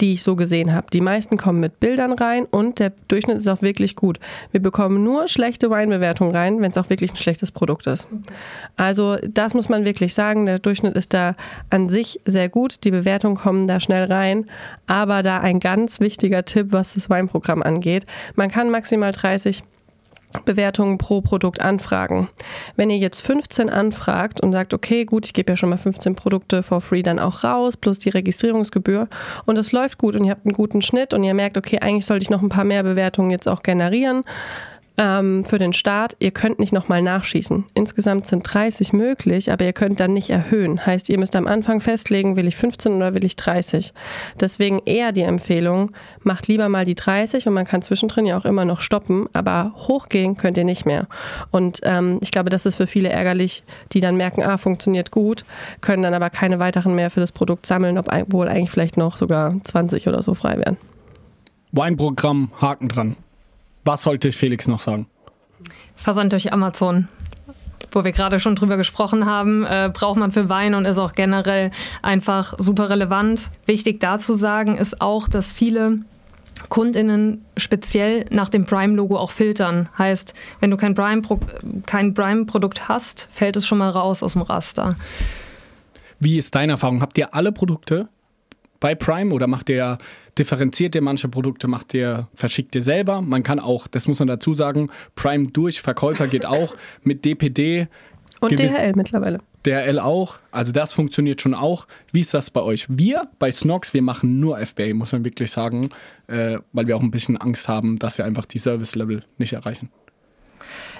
[0.00, 0.86] die ich so gesehen habe.
[0.92, 4.18] Die meisten kommen mit Bildern rein und der Durchschnitt ist auch wirklich gut.
[4.52, 8.06] Wir bekommen nur schlechte Weinbewertungen rein, wenn es auch wirklich ein schlechtes Produkt ist.
[8.76, 10.46] Also das muss man wirklich sagen.
[10.46, 11.34] Der Durchschnitt ist da
[11.70, 12.84] an sich sehr gut.
[12.84, 14.46] Die Bewertungen kommen da schnell rein.
[14.86, 18.06] Aber da ein ganz wichtiger Tipp, was das Weinprogramm angeht.
[18.34, 19.62] Man kann maximal 30
[20.44, 22.28] Bewertungen pro Produkt anfragen.
[22.76, 26.14] Wenn ihr jetzt 15 anfragt und sagt, okay, gut, ich gebe ja schon mal 15
[26.14, 29.08] Produkte for free dann auch raus, plus die Registrierungsgebühr
[29.46, 32.06] und es läuft gut und ihr habt einen guten Schnitt und ihr merkt, okay, eigentlich
[32.06, 34.24] sollte ich noch ein paar mehr Bewertungen jetzt auch generieren,
[34.98, 37.64] ähm, für den Start, ihr könnt nicht nochmal nachschießen.
[37.74, 40.84] Insgesamt sind 30 möglich, aber ihr könnt dann nicht erhöhen.
[40.84, 43.92] Heißt, ihr müsst am Anfang festlegen, will ich 15 oder will ich 30.
[44.40, 48.44] Deswegen eher die Empfehlung, macht lieber mal die 30 und man kann zwischendrin ja auch
[48.44, 51.08] immer noch stoppen, aber hochgehen könnt ihr nicht mehr.
[51.50, 55.44] Und ähm, ich glaube, das ist für viele ärgerlich, die dann merken, ah, funktioniert gut,
[55.82, 59.54] können dann aber keine weiteren mehr für das Produkt sammeln, obwohl eigentlich vielleicht noch sogar
[59.64, 60.78] 20 oder so frei wären.
[61.72, 63.16] Weinprogramm, Haken dran.
[63.86, 65.06] Was sollte Felix noch sagen?
[65.94, 67.06] Versand durch Amazon.
[67.92, 71.12] Wo wir gerade schon drüber gesprochen haben, äh, braucht man für Wein und ist auch
[71.12, 71.70] generell
[72.02, 73.50] einfach super relevant.
[73.64, 76.00] Wichtig dazu sagen ist auch, dass viele
[76.68, 79.88] KundInnen speziell nach dem Prime-Logo auch filtern.
[79.96, 84.96] Heißt, wenn du kein Prime-Produkt Prime hast, fällt es schon mal raus aus dem Raster.
[86.18, 87.00] Wie ist deine Erfahrung?
[87.00, 88.08] Habt ihr alle Produkte
[88.80, 89.98] bei Prime oder macht ihr,
[90.38, 93.22] differenziert ihr manche Produkte, macht ihr, verschickt ihr selber?
[93.22, 97.88] Man kann auch, das muss man dazu sagen, Prime durch Verkäufer geht auch mit DPD.
[98.40, 99.38] Und DHL mittlerweile.
[99.64, 100.38] DHL auch.
[100.50, 101.86] Also das funktioniert schon auch.
[102.12, 102.86] Wie ist das bei euch?
[102.88, 105.90] Wir bei Snox, wir machen nur FBA, muss man wirklich sagen,
[106.28, 109.90] äh, weil wir auch ein bisschen Angst haben, dass wir einfach die Service-Level nicht erreichen.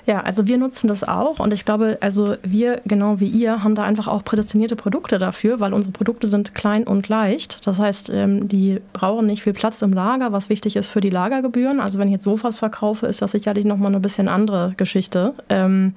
[0.07, 3.75] Ja, also wir nutzen das auch und ich glaube, also wir genau wie ihr haben
[3.75, 7.67] da einfach auch prädestinierte Produkte dafür, weil unsere Produkte sind klein und leicht.
[7.67, 11.11] Das heißt, ähm, die brauchen nicht viel Platz im Lager, was wichtig ist für die
[11.11, 11.81] Lagergebühren.
[11.81, 15.35] Also wenn ich jetzt Sofas verkaufe, ist das sicherlich nochmal eine bisschen andere Geschichte.
[15.49, 15.95] Ähm,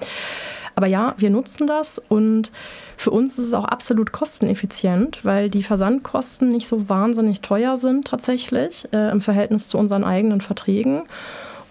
[0.73, 2.51] aber ja, wir nutzen das und
[2.97, 8.07] für uns ist es auch absolut kosteneffizient, weil die Versandkosten nicht so wahnsinnig teuer sind
[8.07, 11.03] tatsächlich äh, im Verhältnis zu unseren eigenen Verträgen.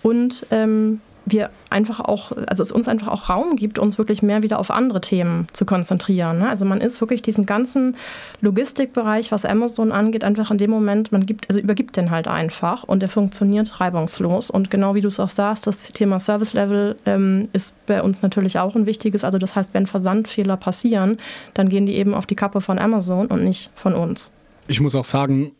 [0.02, 4.42] Und ähm, wir einfach auch, also es uns einfach auch Raum gibt, uns wirklich mehr
[4.42, 6.38] wieder auf andere Themen zu konzentrieren.
[6.38, 6.48] Ne?
[6.48, 7.96] Also man ist wirklich diesen ganzen
[8.40, 12.84] Logistikbereich, was Amazon angeht, einfach in dem Moment, man gibt, also übergibt den halt einfach
[12.84, 14.50] und der funktioniert reibungslos.
[14.50, 18.22] Und genau wie du es auch sagst, das Thema Service Level ähm, ist bei uns
[18.22, 19.24] natürlich auch ein wichtiges.
[19.24, 21.18] Also das heißt, wenn Versandfehler passieren,
[21.54, 24.32] dann gehen die eben auf die Kappe von Amazon und nicht von uns.
[24.66, 25.52] Ich muss auch sagen,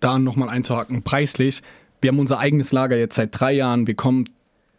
[0.00, 1.62] da nochmal einzuhaken, preislich,
[2.02, 3.86] wir haben unser eigenes Lager jetzt seit drei Jahren.
[3.86, 4.24] Wir kommen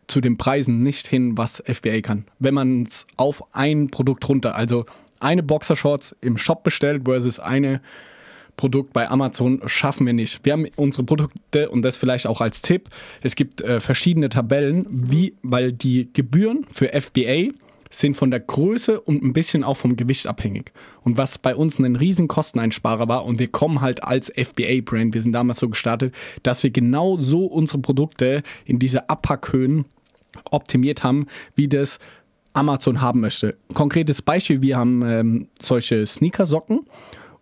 [0.08, 2.26] zu den Preisen nicht hin, was FBA kann.
[2.40, 4.86] Wenn man es auf ein Produkt runter, also
[5.20, 7.82] eine Boxershorts im Shop bestellt versus eine
[8.58, 10.42] Produkt bei Amazon schaffen wir nicht.
[10.44, 12.90] Wir haben unsere Produkte und das vielleicht auch als Tipp.
[13.22, 17.52] Es gibt äh, verschiedene Tabellen, wie, weil die Gebühren für FBA
[17.94, 20.72] sind von der Größe und ein bisschen auch vom Gewicht abhängig.
[21.04, 25.22] Und was bei uns ein riesen Kosteneinsparer war und wir kommen halt als FBA-Brand, wir
[25.22, 29.86] sind damals so gestartet, dass wir genau so unsere Produkte in diese Abpackhöhen
[30.50, 32.00] optimiert haben, wie das
[32.54, 33.58] Amazon haben möchte.
[33.74, 36.82] Konkretes Beispiel, wir haben ähm, solche Sneakersocken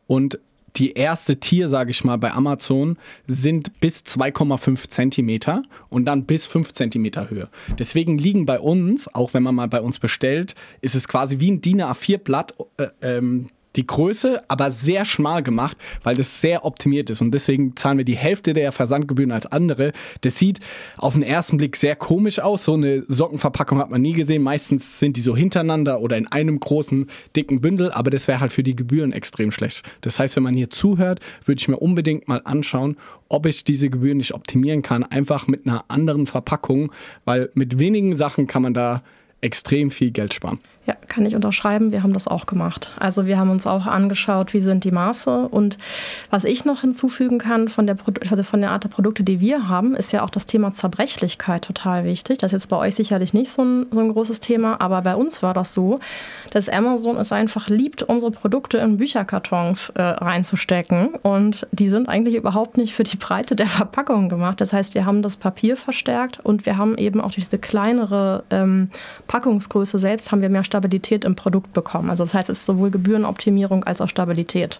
[0.07, 0.39] und
[0.75, 6.45] die erste Tier, sage ich mal, bei Amazon sind bis 2,5 Zentimeter und dann bis
[6.45, 7.49] 5 Zentimeter Höhe.
[7.77, 11.51] Deswegen liegen bei uns, auch wenn man mal bei uns bestellt, ist es quasi wie
[11.51, 17.09] ein DIN A4-Blatt äh, ähm, die Größe, aber sehr schmal gemacht, weil das sehr optimiert
[17.09, 17.21] ist.
[17.21, 19.93] Und deswegen zahlen wir die Hälfte der Versandgebühren als andere.
[20.21, 20.59] Das sieht
[20.97, 22.63] auf den ersten Blick sehr komisch aus.
[22.63, 24.43] So eine Sockenverpackung hat man nie gesehen.
[24.43, 28.51] Meistens sind die so hintereinander oder in einem großen, dicken Bündel, aber das wäre halt
[28.51, 29.89] für die Gebühren extrem schlecht.
[30.01, 32.97] Das heißt, wenn man hier zuhört, würde ich mir unbedingt mal anschauen,
[33.29, 36.91] ob ich diese Gebühren nicht optimieren kann, einfach mit einer anderen Verpackung,
[37.23, 39.03] weil mit wenigen Sachen kann man da
[39.39, 40.59] extrem viel Geld sparen.
[40.87, 41.91] Ja, kann ich unterschreiben.
[41.91, 42.91] Wir haben das auch gemacht.
[42.99, 45.47] Also wir haben uns auch angeschaut, wie sind die Maße.
[45.49, 45.77] Und
[46.31, 47.97] was ich noch hinzufügen kann von der,
[48.31, 51.65] also von der Art der Produkte, die wir haben, ist ja auch das Thema Zerbrechlichkeit
[51.65, 52.39] total wichtig.
[52.39, 55.15] Das ist jetzt bei euch sicherlich nicht so ein, so ein großes Thema, aber bei
[55.15, 55.99] uns war das so,
[56.49, 61.09] dass Amazon es einfach liebt, unsere Produkte in Bücherkartons äh, reinzustecken.
[61.21, 64.59] Und die sind eigentlich überhaupt nicht für die Breite der Verpackung gemacht.
[64.59, 68.89] Das heißt, wir haben das Papier verstärkt und wir haben eben auch diese kleinere ähm,
[69.27, 72.09] Packungsgröße selbst, haben wir mehr Stabilität im Produkt bekommen.
[72.09, 74.79] Also das heißt, es ist sowohl Gebührenoptimierung als auch Stabilität.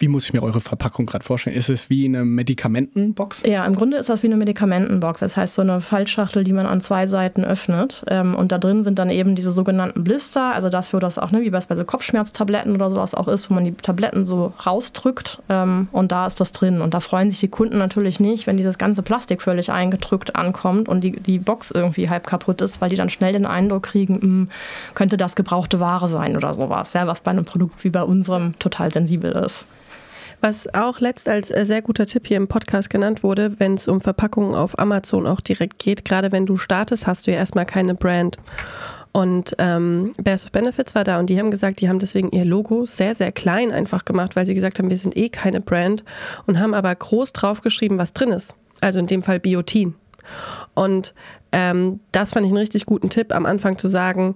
[0.00, 1.56] Wie muss ich mir eure Verpackung gerade vorstellen?
[1.56, 3.42] Ist es wie eine Medikamentenbox?
[3.44, 5.18] Ja, im Grunde ist das wie eine Medikamentenbox.
[5.18, 8.04] Das heißt, so eine Faltschachtel, die man an zwei Seiten öffnet.
[8.06, 10.54] Ähm, und da drin sind dann eben diese sogenannten Blister.
[10.54, 13.54] Also das, wo das auch, ne, wie bei so Kopfschmerztabletten oder sowas auch ist, wo
[13.54, 15.42] man die Tabletten so rausdrückt.
[15.48, 16.80] Ähm, und da ist das drin.
[16.80, 20.88] Und da freuen sich die Kunden natürlich nicht, wenn dieses ganze Plastik völlig eingedrückt ankommt
[20.88, 24.20] und die, die Box irgendwie halb kaputt ist, weil die dann schnell den Eindruck kriegen,
[24.20, 24.48] hm,
[24.94, 26.92] könnte das gebrauchte Ware sein oder sowas.
[26.92, 29.66] Ja, was bei einem Produkt wie bei unserem total sensibel ist.
[30.40, 33.88] Was auch letzt als äh, sehr guter Tipp hier im Podcast genannt wurde, wenn es
[33.88, 37.66] um Verpackungen auf Amazon auch direkt geht, gerade wenn du startest, hast du ja erstmal
[37.66, 38.38] keine Brand.
[39.12, 42.44] Und ähm, Bears of Benefits war da und die haben gesagt, die haben deswegen ihr
[42.44, 46.04] Logo sehr, sehr klein einfach gemacht, weil sie gesagt haben, wir sind eh keine Brand
[46.46, 48.54] und haben aber groß draufgeschrieben, was drin ist.
[48.80, 49.94] Also in dem Fall Biotin.
[50.74, 51.14] Und
[51.50, 54.34] ähm, das fand ich einen richtig guten Tipp, am Anfang zu sagen,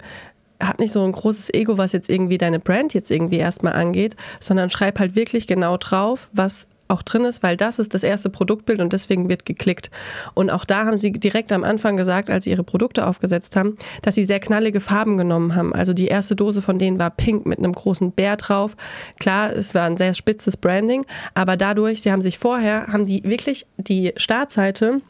[0.62, 4.16] hab nicht so ein großes Ego, was jetzt irgendwie deine Brand jetzt irgendwie erstmal angeht,
[4.40, 8.30] sondern schreib halt wirklich genau drauf, was auch drin ist, weil das ist das erste
[8.30, 9.90] Produktbild und deswegen wird geklickt.
[10.34, 13.76] Und auch da haben sie direkt am Anfang gesagt, als sie ihre Produkte aufgesetzt haben,
[14.02, 15.74] dass sie sehr knallige Farben genommen haben.
[15.74, 18.76] Also die erste Dose von denen war pink mit einem großen Bär drauf.
[19.18, 23.24] Klar, es war ein sehr spitzes Branding, aber dadurch, sie haben sich vorher, haben die
[23.24, 25.00] wirklich die Startseite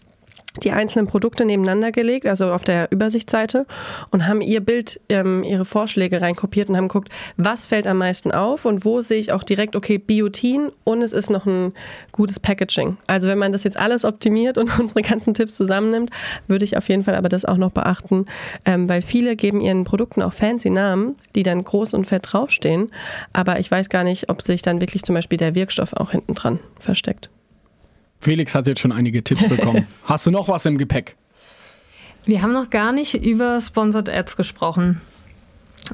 [0.62, 3.66] die einzelnen Produkte nebeneinander gelegt, also auf der Übersichtsseite,
[4.10, 8.32] und haben ihr Bild, ähm, ihre Vorschläge reinkopiert und haben geguckt, was fällt am meisten
[8.32, 11.72] auf und wo sehe ich auch direkt, okay, Biotin und es ist noch ein
[12.12, 12.98] gutes Packaging.
[13.06, 16.10] Also wenn man das jetzt alles optimiert und unsere ganzen Tipps zusammennimmt,
[16.46, 18.26] würde ich auf jeden Fall aber das auch noch beachten,
[18.64, 22.90] ähm, weil viele geben ihren Produkten auch fancy Namen, die dann groß und fett draufstehen,
[23.32, 26.34] aber ich weiß gar nicht, ob sich dann wirklich zum Beispiel der Wirkstoff auch hinten
[26.34, 27.30] dran versteckt.
[28.22, 29.84] Felix hat jetzt schon einige Tipps bekommen.
[30.04, 31.16] Hast du noch was im Gepäck?
[32.24, 35.00] Wir haben noch gar nicht über Sponsored Ads gesprochen.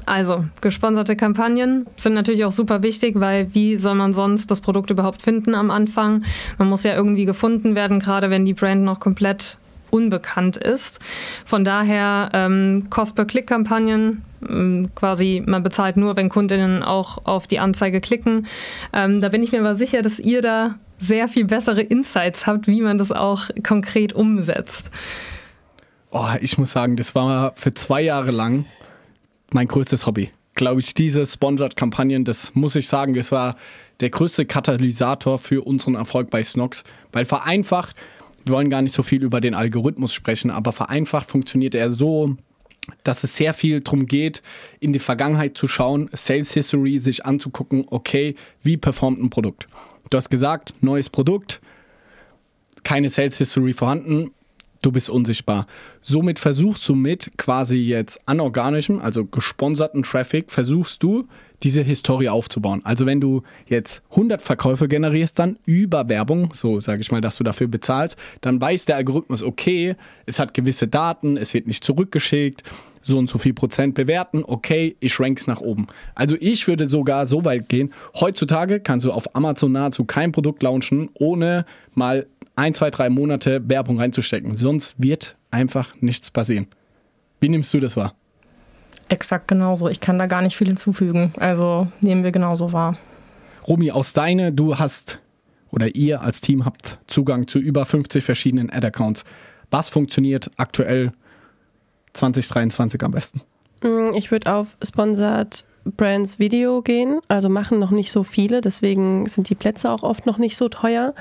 [0.05, 4.91] Also, gesponserte Kampagnen sind natürlich auch super wichtig, weil wie soll man sonst das Produkt
[4.91, 6.23] überhaupt finden am Anfang?
[6.59, 9.57] Man muss ja irgendwie gefunden werden, gerade wenn die Brand noch komplett
[9.89, 10.99] unbekannt ist.
[11.45, 17.99] Von daher ähm, Cost-per-Click-Kampagnen, ähm, quasi man bezahlt nur, wenn Kundinnen auch auf die Anzeige
[18.01, 18.45] klicken.
[18.93, 22.67] Ähm, da bin ich mir aber sicher, dass ihr da sehr viel bessere Insights habt,
[22.67, 24.91] wie man das auch konkret umsetzt.
[26.11, 28.65] Oh, ich muss sagen, das war für zwei Jahre lang
[29.51, 30.31] mein größtes Hobby.
[30.55, 33.55] Glaube ich, diese Sponsored-Kampagnen, das muss ich sagen, das war
[33.99, 36.83] der größte Katalysator für unseren Erfolg bei Snox,
[37.13, 37.95] weil vereinfacht,
[38.45, 42.35] wir wollen gar nicht so viel über den Algorithmus sprechen, aber vereinfacht funktioniert er so,
[43.03, 44.41] dass es sehr viel darum geht,
[44.79, 49.67] in die Vergangenheit zu schauen, Sales History sich anzugucken, okay, wie performt ein Produkt.
[50.09, 51.61] Du hast gesagt, neues Produkt,
[52.83, 54.31] keine Sales History vorhanden,
[54.81, 55.67] du bist unsichtbar.
[56.01, 61.27] Somit versuchst du mit quasi jetzt anorganischem, also gesponserten Traffic, versuchst du
[61.61, 62.81] diese Historie aufzubauen.
[62.85, 67.35] Also wenn du jetzt 100 Verkäufe generierst, dann über Werbung, so sage ich mal, dass
[67.35, 69.95] du dafür bezahlst, dann weiß der Algorithmus, okay,
[70.25, 72.63] es hat gewisse Daten, es wird nicht zurückgeschickt,
[73.01, 75.87] so und so viel Prozent bewerten, okay, ich rank's nach oben.
[76.15, 80.63] Also ich würde sogar so weit gehen, heutzutage kannst du auf Amazon nahezu kein Produkt
[80.63, 84.55] launchen, ohne mal ein, zwei, drei Monate Werbung reinzustecken.
[84.55, 86.67] Sonst wird einfach nichts passieren.
[87.39, 88.13] Wie nimmst du das wahr?
[89.07, 89.87] Exakt genauso.
[89.87, 91.33] Ich kann da gar nicht viel hinzufügen.
[91.37, 92.97] Also nehmen wir genauso wahr.
[93.67, 95.19] Romy, aus deine, du hast
[95.71, 99.23] oder ihr als Team habt Zugang zu über 50 verschiedenen Ad-Accounts.
[99.71, 101.11] Was funktioniert aktuell
[102.13, 103.41] 2023 am besten?
[103.83, 109.25] Mm, ich würde auf Sponsored Brands Video gehen, also machen noch nicht so viele, deswegen
[109.27, 111.13] sind die Plätze auch oft noch nicht so teuer.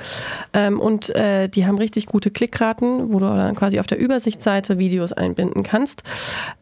[0.53, 4.79] Ähm, und äh, die haben richtig gute Klickraten, wo du dann quasi auf der Übersichtsseite
[4.79, 6.03] Videos einbinden kannst.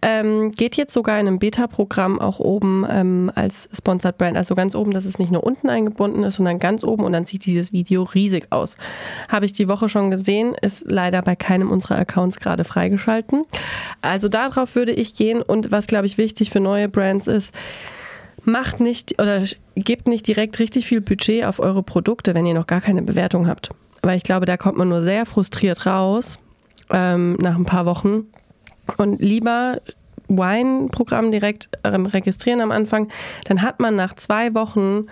[0.02, 4.74] Ähm, geht jetzt sogar in einem Beta-Programm auch oben ähm, als Sponsored Brand, also ganz
[4.74, 7.72] oben, dass es nicht nur unten eingebunden ist, sondern ganz oben und dann sieht dieses
[7.72, 8.76] Video riesig aus.
[9.28, 13.44] Habe ich die Woche schon gesehen, ist leider bei keinem unserer Accounts gerade freigeschalten.
[14.02, 17.54] Also darauf würde ich gehen und was glaube ich wichtig für neue Brands ist,
[18.46, 22.66] macht nicht oder gebt nicht direkt richtig viel Budget auf eure Produkte, wenn ihr noch
[22.66, 23.70] gar keine Bewertung habt.
[24.02, 26.38] Weil ich glaube, da kommt man nur sehr frustriert raus
[26.90, 28.26] ähm, nach ein paar Wochen.
[28.96, 29.80] Und lieber
[30.28, 33.08] Wine-Programm direkt ähm, registrieren am Anfang,
[33.44, 35.06] dann hat man nach zwei Wochen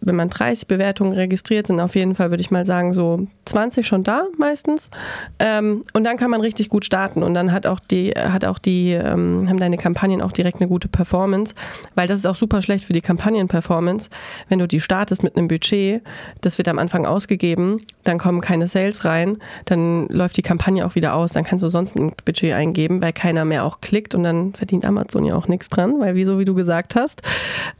[0.00, 3.86] wenn man 30 Bewertungen registriert, sind auf jeden Fall, würde ich mal sagen, so 20
[3.86, 4.90] schon da meistens.
[5.38, 8.58] Ähm, und dann kann man richtig gut starten und dann hat auch die, hat auch
[8.58, 11.54] die, ähm, haben deine Kampagnen auch direkt eine gute Performance,
[11.94, 14.10] weil das ist auch super schlecht für die Kampagnenperformance.
[14.48, 16.02] Wenn du die startest mit einem Budget,
[16.40, 20.94] das wird am Anfang ausgegeben, dann kommen keine Sales rein, dann läuft die Kampagne auch
[20.94, 24.22] wieder aus, dann kannst du sonst ein Budget eingeben, weil keiner mehr auch klickt und
[24.22, 27.22] dann verdient Amazon ja auch nichts dran, weil wie so wie du gesagt hast.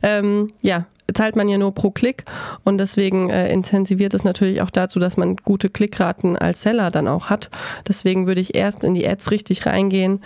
[0.02, 2.24] Ähm, ja, zahlt man ja nur pro Klick
[2.64, 7.08] und deswegen äh, intensiviert es natürlich auch dazu, dass man gute Klickraten als Seller dann
[7.08, 7.50] auch hat.
[7.88, 10.20] Deswegen würde ich erst in die Ads richtig reingehen,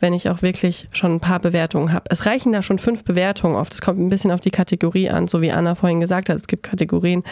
[0.00, 2.04] wenn ich auch wirklich schon ein paar Bewertungen habe.
[2.10, 3.72] Es reichen da schon fünf Bewertungen oft.
[3.74, 6.36] Es kommt ein bisschen auf die Kategorie an, so wie Anna vorhin gesagt hat.
[6.36, 7.22] Es gibt Kategorien,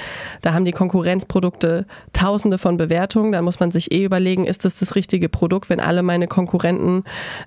[0.42, 3.32] da haben die Konkurrenzprodukte tausende von Bewertungen.
[3.32, 7.04] Da muss man sich eh überlegen, ist das das richtige Produkt, wenn alle meine Konkurrenten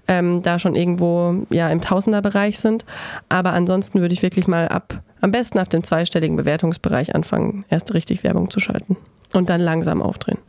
[0.07, 2.85] ähm, da schon irgendwo ja, im Tausenderbereich sind.
[3.29, 7.93] Aber ansonsten würde ich wirklich mal ab am besten ab dem zweistelligen Bewertungsbereich anfangen, erst
[7.93, 8.97] richtig Werbung zu schalten
[9.33, 10.39] und dann langsam aufdrehen.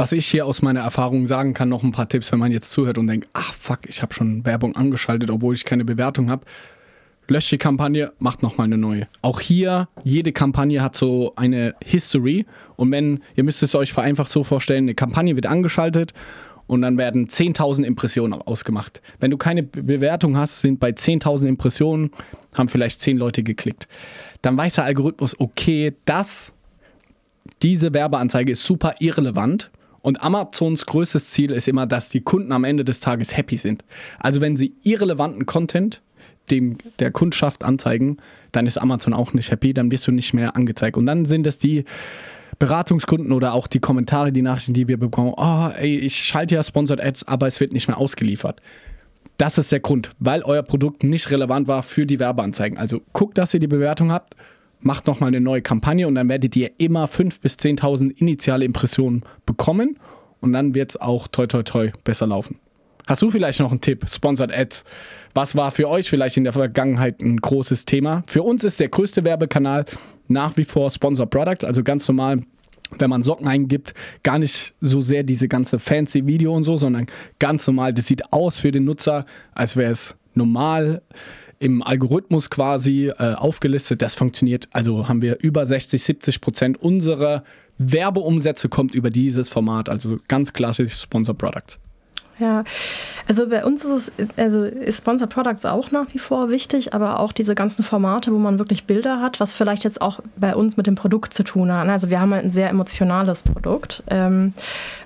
[0.00, 2.70] Was ich hier aus meiner Erfahrung sagen kann, noch ein paar Tipps, wenn man jetzt
[2.70, 6.46] zuhört und denkt, ach fuck, ich habe schon Werbung angeschaltet, obwohl ich keine Bewertung habe.
[7.28, 9.08] löscht die Kampagne, macht nochmal eine neue.
[9.20, 12.46] Auch hier, jede Kampagne hat so eine History.
[12.76, 16.14] Und wenn, ihr müsst es euch vereinfacht so vorstellen, eine Kampagne wird angeschaltet
[16.66, 19.02] und dann werden 10.000 Impressionen ausgemacht.
[19.18, 22.10] Wenn du keine Bewertung hast, sind bei 10.000 Impressionen,
[22.54, 23.86] haben vielleicht 10 Leute geklickt.
[24.40, 26.54] Dann weiß der Algorithmus, okay, das,
[27.60, 29.70] diese Werbeanzeige ist super irrelevant.
[30.02, 33.84] Und Amazons größtes Ziel ist immer, dass die Kunden am Ende des Tages happy sind.
[34.18, 36.00] Also wenn sie irrelevanten Content
[36.50, 38.18] dem der Kundschaft anzeigen,
[38.52, 40.96] dann ist Amazon auch nicht happy, dann wirst du nicht mehr angezeigt.
[40.96, 41.84] Und dann sind es die
[42.58, 46.62] Beratungskunden oder auch die Kommentare, die Nachrichten, die wir bekommen, oh, ey, ich schalte ja
[46.62, 48.60] Sponsored Ads, aber es wird nicht mehr ausgeliefert.
[49.38, 52.76] Das ist der Grund, weil euer Produkt nicht relevant war für die Werbeanzeigen.
[52.76, 54.34] Also guckt, dass ihr die Bewertung habt,
[54.80, 59.24] macht nochmal eine neue Kampagne und dann werdet ihr immer 5.000 bis 10.000 initiale Impressionen
[59.46, 59.98] bekommen
[60.40, 62.58] und dann wird es auch toi toi toi besser laufen.
[63.06, 64.06] Hast du vielleicht noch einen Tipp?
[64.08, 64.84] Sponsored Ads.
[65.34, 68.22] Was war für euch vielleicht in der Vergangenheit ein großes Thema?
[68.26, 69.84] Für uns ist der größte Werbekanal
[70.28, 72.42] nach wie vor Sponsor Products, also ganz normal
[72.98, 77.06] wenn man Socken eingibt, gar nicht so sehr diese ganze fancy Video und so, sondern
[77.38, 81.02] ganz normal, das sieht aus für den Nutzer, als wäre es normal
[81.60, 84.02] im Algorithmus quasi äh, aufgelistet.
[84.02, 84.68] Das funktioniert.
[84.72, 87.44] Also haben wir über 60, 70 Prozent unserer
[87.78, 89.88] Werbeumsätze kommt über dieses Format.
[89.88, 91.78] Also ganz klassisch Sponsor Products.
[92.40, 92.64] Ja,
[93.28, 97.20] also bei uns ist es, also ist Sponsored Products auch nach wie vor wichtig, aber
[97.20, 100.78] auch diese ganzen Formate, wo man wirklich Bilder hat, was vielleicht jetzt auch bei uns
[100.78, 101.86] mit dem Produkt zu tun hat.
[101.88, 104.02] Also wir haben halt ein sehr emotionales Produkt.
[104.08, 104.54] Ähm,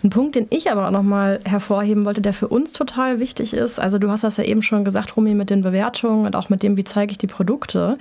[0.05, 3.81] ein Punkt, den ich aber auch nochmal hervorheben wollte, der für uns total wichtig ist,
[3.81, 6.63] also du hast das ja eben schon gesagt, Rumi, mit den Bewertungen und auch mit
[6.63, 7.99] dem, wie zeige ich die Produkte.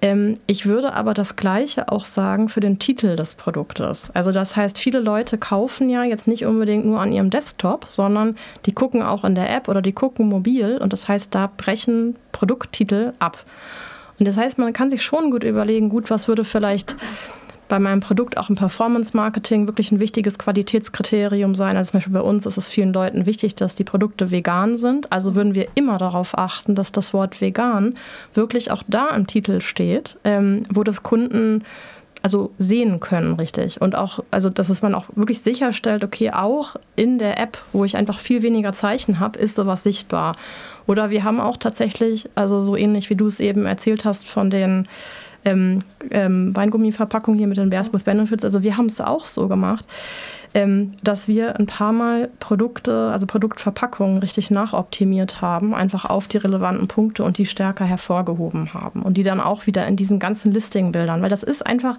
[0.00, 4.10] Ähm, ich würde aber das Gleiche auch sagen für den Titel des Produktes.
[4.14, 8.36] Also das heißt, viele Leute kaufen ja jetzt nicht unbedingt nur an ihrem Desktop, sondern
[8.66, 12.16] die gucken auch in der App oder die gucken mobil und das heißt, da brechen
[12.32, 13.44] Produkttitel ab.
[14.18, 16.96] Und das heißt, man kann sich schon gut überlegen, gut, was würde vielleicht
[17.68, 21.76] bei meinem Produkt auch im Performance-Marketing wirklich ein wichtiges Qualitätskriterium sein.
[21.76, 25.12] Also zum Beispiel bei uns ist es vielen Leuten wichtig, dass die Produkte vegan sind.
[25.12, 27.94] Also würden wir immer darauf achten, dass das Wort vegan
[28.34, 31.62] wirklich auch da im Titel steht, ähm, wo das Kunden
[32.22, 33.80] also sehen können, richtig.
[33.80, 37.84] Und auch, also dass es man auch wirklich sicherstellt, okay, auch in der App, wo
[37.84, 40.36] ich einfach viel weniger Zeichen habe, ist sowas sichtbar.
[40.86, 44.50] Oder wir haben auch tatsächlich, also so ähnlich wie du es eben erzählt hast von
[44.50, 44.88] den
[45.44, 48.44] ähm, ähm, Weingummiverpackung hier mit den Bears with Benefits.
[48.44, 49.84] Also wir haben es auch so gemacht,
[50.58, 56.38] ähm, dass wir ein paar Mal Produkte, also Produktverpackungen richtig nachoptimiert haben, einfach auf die
[56.38, 60.50] relevanten Punkte und die stärker hervorgehoben haben und die dann auch wieder in diesen ganzen
[60.50, 61.96] Listing-Bildern, weil das ist einfach,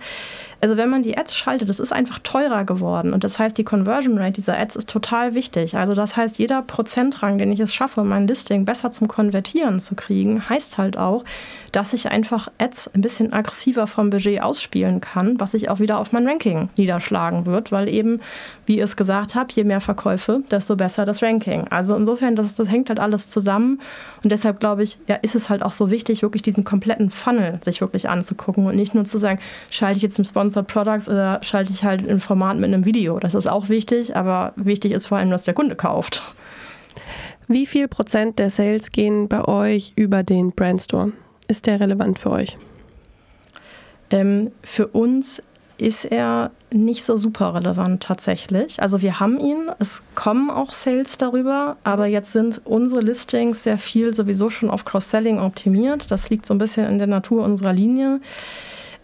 [0.60, 3.64] also wenn man die Ads schaltet, das ist einfach teurer geworden und das heißt, die
[3.64, 5.78] Conversion Rate dieser Ads ist total wichtig.
[5.78, 9.96] Also das heißt, jeder Prozentrang, den ich es schaffe, mein Listing besser zum Konvertieren zu
[9.96, 11.24] kriegen, heißt halt auch,
[11.72, 15.98] dass ich einfach Ads ein bisschen aggressiver vom Budget ausspielen kann, was sich auch wieder
[16.00, 18.20] auf mein Ranking niederschlagen wird, weil eben,
[18.66, 21.68] wie ihr es gesagt habt, je mehr Verkäufe, desto besser das Ranking.
[21.70, 23.80] Also insofern, das, das hängt halt alles zusammen
[24.24, 27.60] und deshalb glaube ich, ja, ist es halt auch so wichtig, wirklich diesen kompletten Funnel
[27.64, 29.40] sich wirklich anzugucken und nicht nur zu sagen,
[29.70, 33.20] schalte ich jetzt im Sponsored Products oder schalte ich halt ein Format mit einem Video.
[33.20, 36.24] Das ist auch wichtig, aber wichtig ist vor allem, dass der Kunde kauft.
[37.48, 41.14] Wie viel Prozent der Sales gehen bei euch über den Brandstore?
[41.50, 42.58] ist der relevant für euch?
[44.12, 45.42] Ähm, für uns
[45.82, 48.82] ist er nicht so super relevant tatsächlich.
[48.82, 53.78] Also wir haben ihn, es kommen auch Sales darüber, aber jetzt sind unsere Listings sehr
[53.78, 56.12] viel sowieso schon auf Cross-Selling optimiert.
[56.12, 58.20] Das liegt so ein bisschen in der Natur unserer Linie.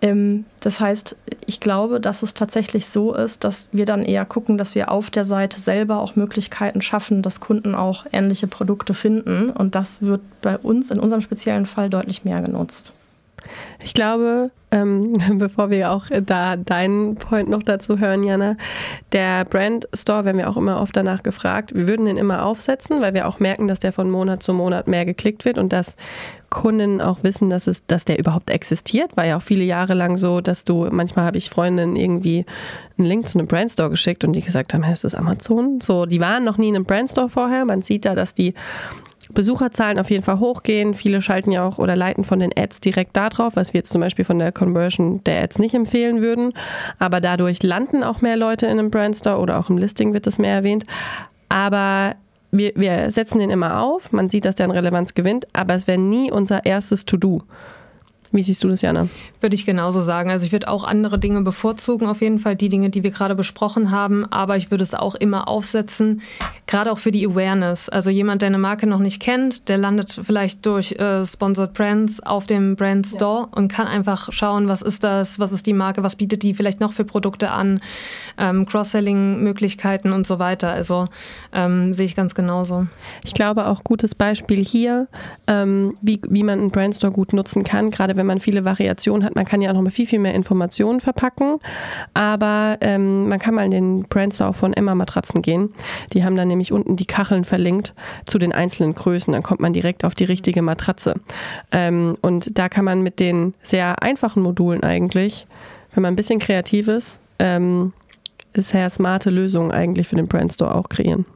[0.01, 1.15] Ähm, das heißt,
[1.45, 5.09] ich glaube, dass es tatsächlich so ist, dass wir dann eher gucken, dass wir auf
[5.09, 9.49] der Seite selber auch Möglichkeiten schaffen, dass Kunden auch ähnliche Produkte finden.
[9.49, 12.93] Und das wird bei uns in unserem speziellen Fall deutlich mehr genutzt.
[13.83, 18.57] Ich glaube, ähm, bevor wir auch da deinen Point noch dazu hören, Jana,
[19.11, 23.01] der Brand Store, werden wir auch immer oft danach gefragt, wir würden den immer aufsetzen,
[23.01, 25.95] weil wir auch merken, dass der von Monat zu Monat mehr geklickt wird und dass
[26.49, 29.17] Kunden auch wissen, dass, es, dass der überhaupt existiert.
[29.17, 32.45] War ja auch viele Jahre lang so, dass du, manchmal habe ich Freundinnen irgendwie
[32.97, 35.81] einen Link zu einem Brandstore geschickt und die gesagt haben, hey, ist das Amazon?
[35.81, 37.65] So, die waren noch nie in einem Brandstore vorher.
[37.65, 38.53] Man sieht da, dass die
[39.35, 40.95] Besucherzahlen auf jeden Fall hochgehen.
[40.95, 43.91] Viele schalten ja auch oder leiten von den Ads direkt da drauf, was wir jetzt
[43.91, 46.53] zum Beispiel von der Conversion der Ads nicht empfehlen würden.
[46.97, 50.39] Aber dadurch landen auch mehr Leute in einem Brandstore oder auch im Listing wird das
[50.39, 50.85] mehr erwähnt.
[51.49, 52.15] Aber
[52.51, 54.11] wir, wir setzen den immer auf.
[54.11, 57.43] Man sieht, dass der an Relevanz gewinnt, aber es wäre nie unser erstes To-Do.
[58.31, 59.07] Wie siehst du das, Jana?
[59.41, 60.29] Würde ich genauso sagen.
[60.29, 63.35] Also ich würde auch andere Dinge bevorzugen, auf jeden Fall die Dinge, die wir gerade
[63.35, 66.21] besprochen haben, aber ich würde es auch immer aufsetzen,
[66.67, 67.89] gerade auch für die Awareness.
[67.89, 72.21] Also jemand, der eine Marke noch nicht kennt, der landet vielleicht durch äh, Sponsored Brands
[72.21, 73.47] auf dem Brand Store ja.
[73.51, 76.79] und kann einfach schauen, was ist das, was ist die Marke, was bietet die vielleicht
[76.79, 77.81] noch für Produkte an,
[78.37, 80.69] ähm, Cross-Selling-Möglichkeiten und so weiter.
[80.69, 81.07] Also
[81.53, 82.87] ähm, sehe ich ganz genauso.
[83.23, 85.07] Ich glaube auch gutes Beispiel hier,
[85.47, 88.65] ähm, wie, wie man einen Brand Store gut nutzen kann, gerade wenn wenn man viele
[88.65, 89.35] Variationen hat.
[89.35, 91.59] Man kann ja auch noch mal viel, viel mehr Informationen verpacken.
[92.15, 95.75] Aber ähm, man kann mal in den Brandstore von Emma Matratzen gehen.
[96.13, 97.93] Die haben dann nämlich unten die Kacheln verlinkt
[98.25, 99.31] zu den einzelnen Größen.
[99.31, 101.21] Dann kommt man direkt auf die richtige Matratze.
[101.71, 105.45] Ähm, und da kann man mit den sehr einfachen Modulen eigentlich,
[105.93, 107.93] wenn man ein bisschen kreativ ist, ähm,
[108.55, 111.27] sehr smarte Lösungen eigentlich für den Brandstore auch kreieren.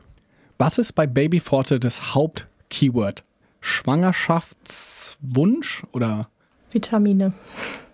[0.58, 3.24] Was ist bei Babyforte das Hauptkeyword?
[3.62, 6.30] Schwangerschaftswunsch oder
[6.72, 7.34] Vitamine.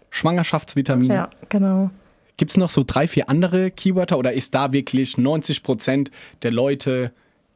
[0.10, 1.14] Schwangerschaftsvitamine.
[1.14, 1.90] Ja, genau.
[2.38, 6.12] Gibt es noch so drei, vier andere Keywörter oder ist da wirklich 90 Prozent
[6.42, 7.12] der Leute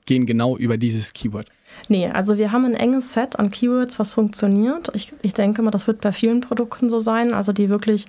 [0.05, 1.47] gehen genau über dieses Keyword?
[1.87, 4.91] Nee, also wir haben ein enges Set an Keywords, was funktioniert.
[4.95, 8.05] Ich, ich denke mal, das wird bei vielen Produkten so sein, also die wirklich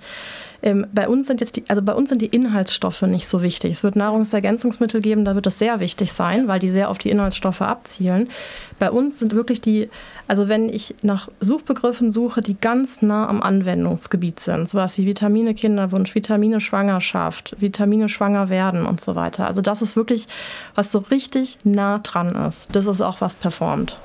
[0.63, 3.71] ähm, bei uns sind jetzt die, also bei uns sind die Inhaltsstoffe nicht so wichtig.
[3.73, 7.09] Es wird Nahrungsergänzungsmittel geben, da wird es sehr wichtig sein, weil die sehr auf die
[7.09, 8.29] Inhaltsstoffe abzielen.
[8.77, 9.89] Bei uns sind wirklich die,
[10.27, 15.55] also wenn ich nach Suchbegriffen suche, die ganz nah am Anwendungsgebiet sind, sowas wie Vitamine
[15.55, 19.47] Kinderwunsch, Vitamine Schwangerschaft, Vitamine schwanger werden und so weiter.
[19.47, 20.27] Also das ist wirklich,
[20.75, 22.67] was so richtig nah dran ist.
[22.71, 23.99] Das ist auch was performt.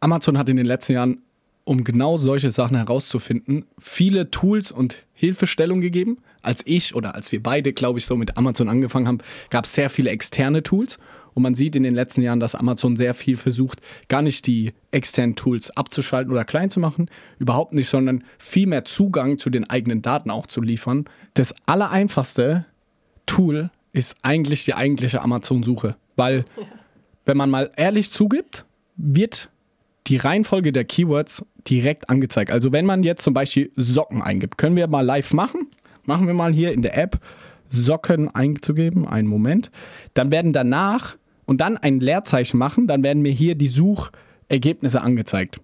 [0.00, 1.23] Amazon hat in den letzten Jahren
[1.64, 6.18] um genau solche Sachen herauszufinden, viele Tools und Hilfestellung gegeben.
[6.42, 9.72] Als ich oder als wir beide, glaube ich, so mit Amazon angefangen haben, gab es
[9.72, 10.98] sehr viele externe Tools.
[11.32, 14.72] Und man sieht in den letzten Jahren, dass Amazon sehr viel versucht, gar nicht die
[14.92, 19.68] externen Tools abzuschalten oder klein zu machen, überhaupt nicht, sondern viel mehr Zugang zu den
[19.68, 21.06] eigenen Daten auch zu liefern.
[21.34, 22.66] Das allereinfachste
[23.26, 26.44] Tool ist eigentlich die eigentliche Amazon-Suche, weil
[27.24, 28.64] wenn man mal ehrlich zugibt,
[28.96, 29.50] wird
[30.06, 32.50] die Reihenfolge der Keywords direkt angezeigt.
[32.50, 35.68] Also wenn man jetzt zum Beispiel Socken eingibt, können wir mal live machen.
[36.04, 37.18] Machen wir mal hier in der App
[37.70, 39.08] Socken einzugeben.
[39.08, 39.70] Einen Moment.
[40.12, 45.60] Dann werden danach und dann ein Leerzeichen machen, dann werden mir hier die Suchergebnisse angezeigt.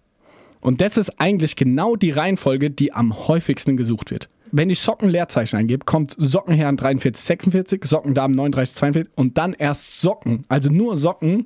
[0.60, 4.28] Und das ist eigentlich genau die Reihenfolge, die am häufigsten gesucht wird.
[4.52, 10.00] Wenn ich Socken Leerzeichen eingebe, kommt Sockenherren 43, 46, Sockendamen 39, 42 und dann erst
[10.00, 11.44] Socken, also nur Socken,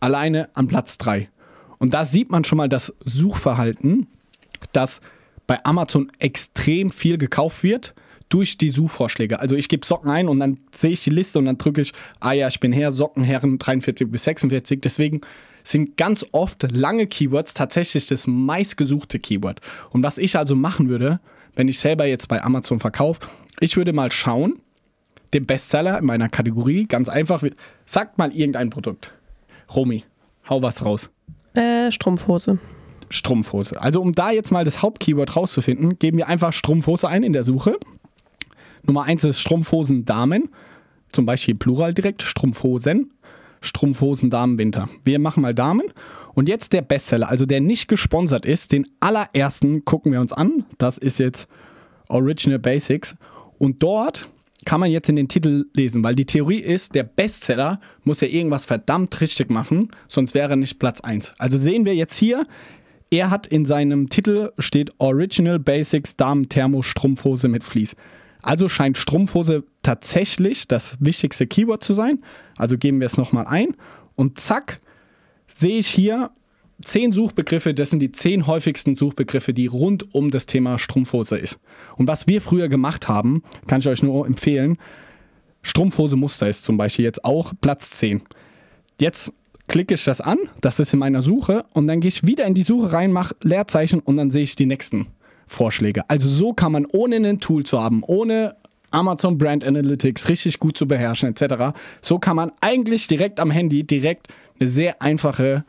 [0.00, 1.28] alleine am Platz 3.
[1.78, 4.06] Und da sieht man schon mal das Suchverhalten,
[4.72, 5.00] dass
[5.46, 7.94] bei Amazon extrem viel gekauft wird
[8.28, 9.40] durch die Suchvorschläge.
[9.40, 11.92] Also ich gebe Socken ein und dann sehe ich die Liste und dann drücke ich,
[12.20, 14.80] ah ja, ich bin Herr, Sockenherren 43 bis 46.
[14.82, 15.22] Deswegen
[15.64, 19.60] sind ganz oft lange Keywords tatsächlich das meistgesuchte Keyword.
[19.90, 21.20] Und was ich also machen würde,
[21.54, 23.20] wenn ich selber jetzt bei Amazon verkaufe,
[23.60, 24.60] ich würde mal schauen,
[25.32, 27.42] den Bestseller in meiner Kategorie, ganz einfach,
[27.86, 29.12] sagt mal irgendein Produkt.
[29.74, 30.04] Romy,
[30.48, 31.10] hau was raus.
[31.54, 32.58] Äh, Strumpfhose.
[33.10, 33.80] Strumpfhose.
[33.80, 37.44] Also um da jetzt mal das Hauptkeyword rauszufinden, geben wir einfach Strumpfhose ein in der
[37.44, 37.78] Suche.
[38.82, 40.50] Nummer eins ist Strumpfhosen Damen.
[41.12, 43.12] Zum Beispiel Plural direkt, Strumpfhosen.
[43.60, 44.88] Strumpfhosen Damen Winter.
[45.04, 45.84] Wir machen mal Damen.
[46.34, 50.64] Und jetzt der Bestseller, also der nicht gesponsert ist, den allerersten gucken wir uns an.
[50.78, 51.48] Das ist jetzt
[52.08, 53.16] Original Basics.
[53.58, 54.28] Und dort
[54.64, 58.28] kann man jetzt in den Titel lesen, weil die Theorie ist, der Bestseller muss ja
[58.28, 61.34] irgendwas verdammt richtig machen, sonst wäre er nicht Platz 1.
[61.38, 62.46] Also sehen wir jetzt hier,
[63.10, 67.96] er hat in seinem Titel steht Original Basics Damen Thermo Strumpfhose mit Vlies.
[68.42, 72.22] Also scheint Strumpfhose tatsächlich das wichtigste Keyword zu sein.
[72.56, 73.76] Also geben wir es nochmal ein
[74.14, 74.80] und zack,
[75.54, 76.30] sehe ich hier
[76.82, 81.58] zehn Suchbegriffe, das sind die zehn häufigsten Suchbegriffe, die rund um das Thema Strumpfhose ist.
[81.96, 84.78] Und was wir früher gemacht haben, kann ich euch nur empfehlen,
[85.62, 88.22] Strumpfhose Muster ist zum Beispiel jetzt auch Platz 10.
[89.00, 89.32] Jetzt
[89.66, 92.54] klicke ich das an, das ist in meiner Suche und dann gehe ich wieder in
[92.54, 95.08] die Suche rein, mache Leerzeichen und dann sehe ich die nächsten
[95.46, 96.08] Vorschläge.
[96.08, 98.56] Also so kann man ohne ein Tool zu haben, ohne
[98.90, 101.76] Amazon Brand Analytics richtig gut zu beherrschen etc.
[102.00, 105.64] So kann man eigentlich direkt am Handy direkt eine sehr einfache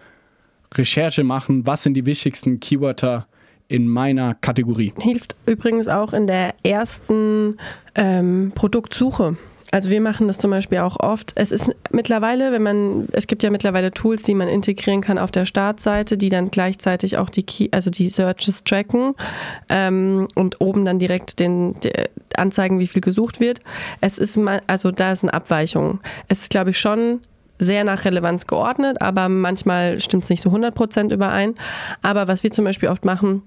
[0.73, 3.27] Recherche machen, was sind die wichtigsten Keywörter
[3.67, 4.93] in meiner Kategorie.
[4.99, 7.57] Hilft übrigens auch in der ersten
[7.95, 9.37] ähm, Produktsuche.
[9.71, 11.33] Also wir machen das zum Beispiel auch oft.
[11.35, 15.29] Es ist mittlerweile, wenn man, es gibt ja mittlerweile Tools, die man integrieren kann auf
[15.29, 19.13] der Startseite, die dann gleichzeitig auch die Key, also die Searches tracken
[19.69, 21.75] ähm, und oben dann direkt den,
[22.35, 23.61] anzeigen, wie viel gesucht wird.
[24.01, 25.99] Es ist mal, also da ist eine Abweichung.
[26.27, 27.19] Es ist, glaube ich, schon
[27.59, 31.55] sehr nach Relevanz geordnet, aber manchmal stimmt es nicht so 100% überein.
[32.01, 33.43] Aber was wir zum Beispiel oft machen,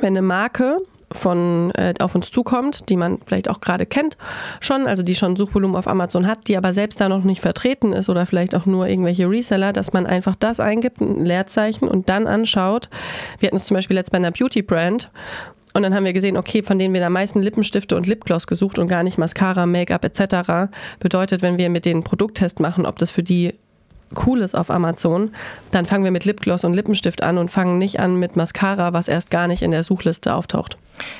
[0.00, 0.78] wenn eine Marke
[1.12, 4.16] von äh, auf uns zukommt, die man vielleicht auch gerade kennt
[4.60, 7.92] schon, also die schon Suchvolumen auf Amazon hat, die aber selbst da noch nicht vertreten
[7.92, 12.08] ist oder vielleicht auch nur irgendwelche Reseller, dass man einfach das eingibt, ein Leerzeichen und
[12.08, 12.88] dann anschaut.
[13.38, 15.10] Wir hatten es zum Beispiel jetzt bei einer Beauty-Brand
[15.74, 18.78] und dann haben wir gesehen, okay, von denen wir da meisten Lippenstifte und Lipgloss gesucht
[18.78, 20.72] und gar nicht Mascara, Make-up etc.
[21.00, 23.54] Bedeutet, wenn wir mit denen Produkttest machen, ob das für die
[24.26, 25.30] cool ist auf Amazon,
[25.72, 29.08] dann fangen wir mit Lipgloss und Lippenstift an und fangen nicht an mit Mascara, was
[29.08, 30.76] erst gar nicht in der Suchliste auftaucht.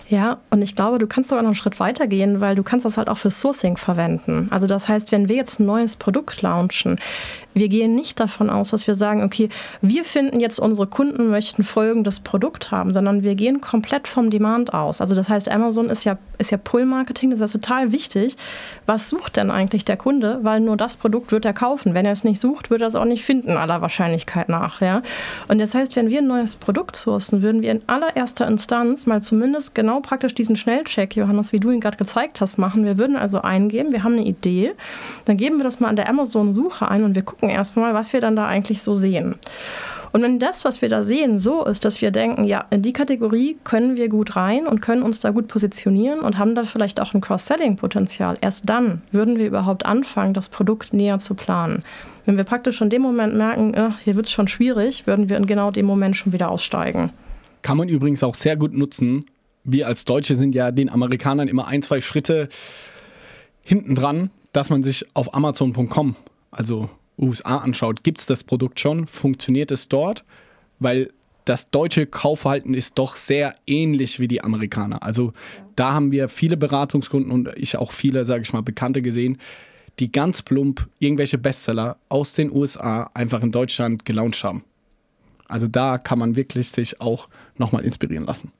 [0.08, 2.86] Ja, und ich glaube, du kannst sogar noch einen Schritt weiter gehen, weil du kannst
[2.86, 4.46] das halt auch für Sourcing verwenden.
[4.50, 7.00] Also das heißt, wenn wir jetzt ein neues Produkt launchen,
[7.54, 9.48] wir gehen nicht davon aus, dass wir sagen, okay,
[9.80, 14.74] wir finden jetzt, unsere Kunden möchten folgendes Produkt haben, sondern wir gehen komplett vom Demand
[14.74, 15.00] aus.
[15.00, 18.36] Also das heißt, Amazon ist ja, ist ja Pull-Marketing, das ist total wichtig.
[18.86, 20.40] Was sucht denn eigentlich der Kunde?
[20.42, 21.94] Weil nur das Produkt wird er kaufen.
[21.94, 24.80] Wenn er es nicht sucht, wird er es auch nicht finden, aller Wahrscheinlichkeit nach.
[24.80, 25.02] Ja?
[25.48, 29.22] Und das heißt, wenn wir ein neues Produkt sourcen, würden wir in allererster Instanz mal
[29.22, 32.84] zumindest genau praktisch diesen Schnellcheck, Johannes, wie du ihn gerade gezeigt hast, machen.
[32.84, 34.72] Wir würden also eingeben, wir haben eine Idee,
[35.24, 38.20] dann geben wir das mal an der Amazon-Suche ein und wir gucken erstmal, was wir
[38.20, 39.36] dann da eigentlich so sehen.
[40.14, 42.92] Und wenn das, was wir da sehen, so ist, dass wir denken, ja, in die
[42.92, 47.00] Kategorie können wir gut rein und können uns da gut positionieren und haben da vielleicht
[47.00, 51.82] auch ein Cross-Selling-Potenzial, erst dann würden wir überhaupt anfangen, das Produkt näher zu planen.
[52.26, 55.36] Wenn wir praktisch in dem Moment merken, äh, hier wird es schon schwierig, würden wir
[55.36, 57.10] in genau dem Moment schon wieder aussteigen.
[57.62, 59.26] Kann man übrigens auch sehr gut nutzen.
[59.64, 62.48] Wir als Deutsche sind ja den Amerikanern immer ein, zwei Schritte
[63.64, 66.14] hinten dran, dass man sich auf Amazon.com,
[66.52, 66.88] also
[67.18, 69.06] USA anschaut, gibt es das Produkt schon?
[69.06, 70.24] Funktioniert es dort?
[70.80, 71.10] Weil
[71.44, 75.02] das deutsche Kaufverhalten ist doch sehr ähnlich wie die Amerikaner.
[75.02, 75.32] Also
[75.76, 79.38] da haben wir viele Beratungskunden und ich auch viele, sage ich mal, Bekannte gesehen,
[79.98, 84.64] die ganz plump irgendwelche Bestseller aus den USA einfach in Deutschland gelauncht haben.
[85.46, 88.50] Also da kann man wirklich sich auch nochmal inspirieren lassen.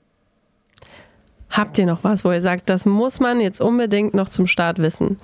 [1.49, 4.77] Habt ihr noch was, wo ihr sagt, das muss man jetzt unbedingt noch zum Start
[4.77, 5.17] wissen?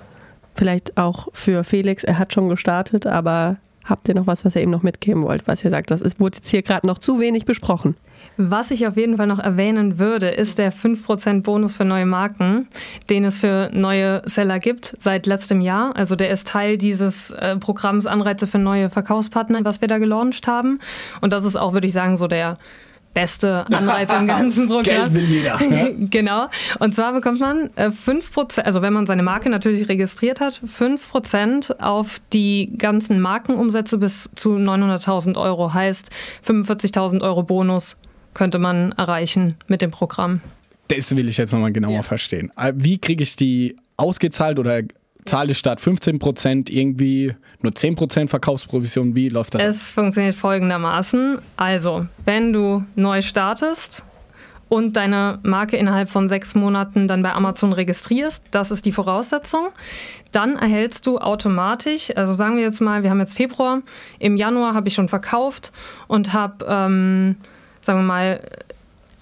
[0.54, 4.62] Vielleicht auch für Felix, er hat schon gestartet, aber habt ihr noch was, was ihr
[4.62, 7.18] eben noch mitgeben wollt, was ihr sagt, das ist, wurde jetzt hier gerade noch zu
[7.20, 7.96] wenig besprochen?
[8.36, 12.68] Was ich auf jeden Fall noch erwähnen würde, ist der 5% Bonus für neue Marken,
[13.10, 15.96] den es für neue Seller gibt seit letztem Jahr.
[15.96, 20.46] Also der ist Teil dieses äh, Programms Anreize für neue Verkaufspartner, was wir da gelauncht
[20.46, 20.78] haben.
[21.20, 22.58] Und das ist auch, würde ich sagen, so der
[23.14, 25.12] beste Anreiz im ganzen Programm.
[25.12, 25.58] Geld will jeder.
[25.58, 25.94] Ne?
[26.10, 26.48] genau.
[26.78, 31.80] Und zwar bekommt man äh, 5%, also wenn man seine Marke natürlich registriert hat, 5%
[31.80, 35.74] auf die ganzen Markenumsätze bis zu 900.000 Euro.
[35.74, 36.10] Heißt
[36.46, 37.96] 45.000 Euro Bonus
[38.34, 40.40] könnte man erreichen mit dem Programm.
[40.88, 42.02] Das will ich jetzt nochmal genauer ja.
[42.02, 42.50] verstehen.
[42.56, 44.82] Äh, wie kriege ich die ausgezahlt oder
[45.24, 49.14] zahle statt 15% irgendwie nur 10% Verkaufsprovision?
[49.14, 49.62] Wie läuft das?
[49.62, 51.38] Es funktioniert folgendermaßen.
[51.56, 54.04] Also, wenn du neu startest
[54.68, 59.68] und deine Marke innerhalb von sechs Monaten dann bei Amazon registrierst, das ist die Voraussetzung,
[60.32, 63.80] dann erhältst du automatisch, also sagen wir jetzt mal, wir haben jetzt Februar,
[64.18, 65.72] im Januar habe ich schon verkauft
[66.08, 67.36] und habe, ähm,
[67.80, 68.40] sagen wir mal,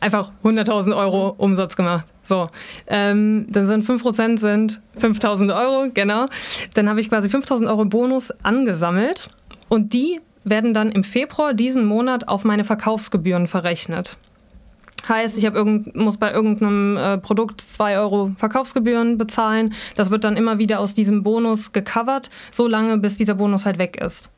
[0.00, 2.06] einfach 100.000 Euro Umsatz gemacht.
[2.24, 2.48] So,
[2.86, 6.26] ähm, dann sind 5% sind 5.000 Euro, genau.
[6.74, 9.28] Dann habe ich quasi 5.000 Euro Bonus angesammelt
[9.68, 14.16] und die werden dann im Februar diesen Monat auf meine Verkaufsgebühren verrechnet.
[15.08, 19.74] Heißt, ich irgend, muss bei irgendeinem äh, Produkt 2 Euro Verkaufsgebühren bezahlen.
[19.96, 23.78] Das wird dann immer wieder aus diesem Bonus gecovert, so lange bis dieser Bonus halt
[23.78, 24.30] weg ist.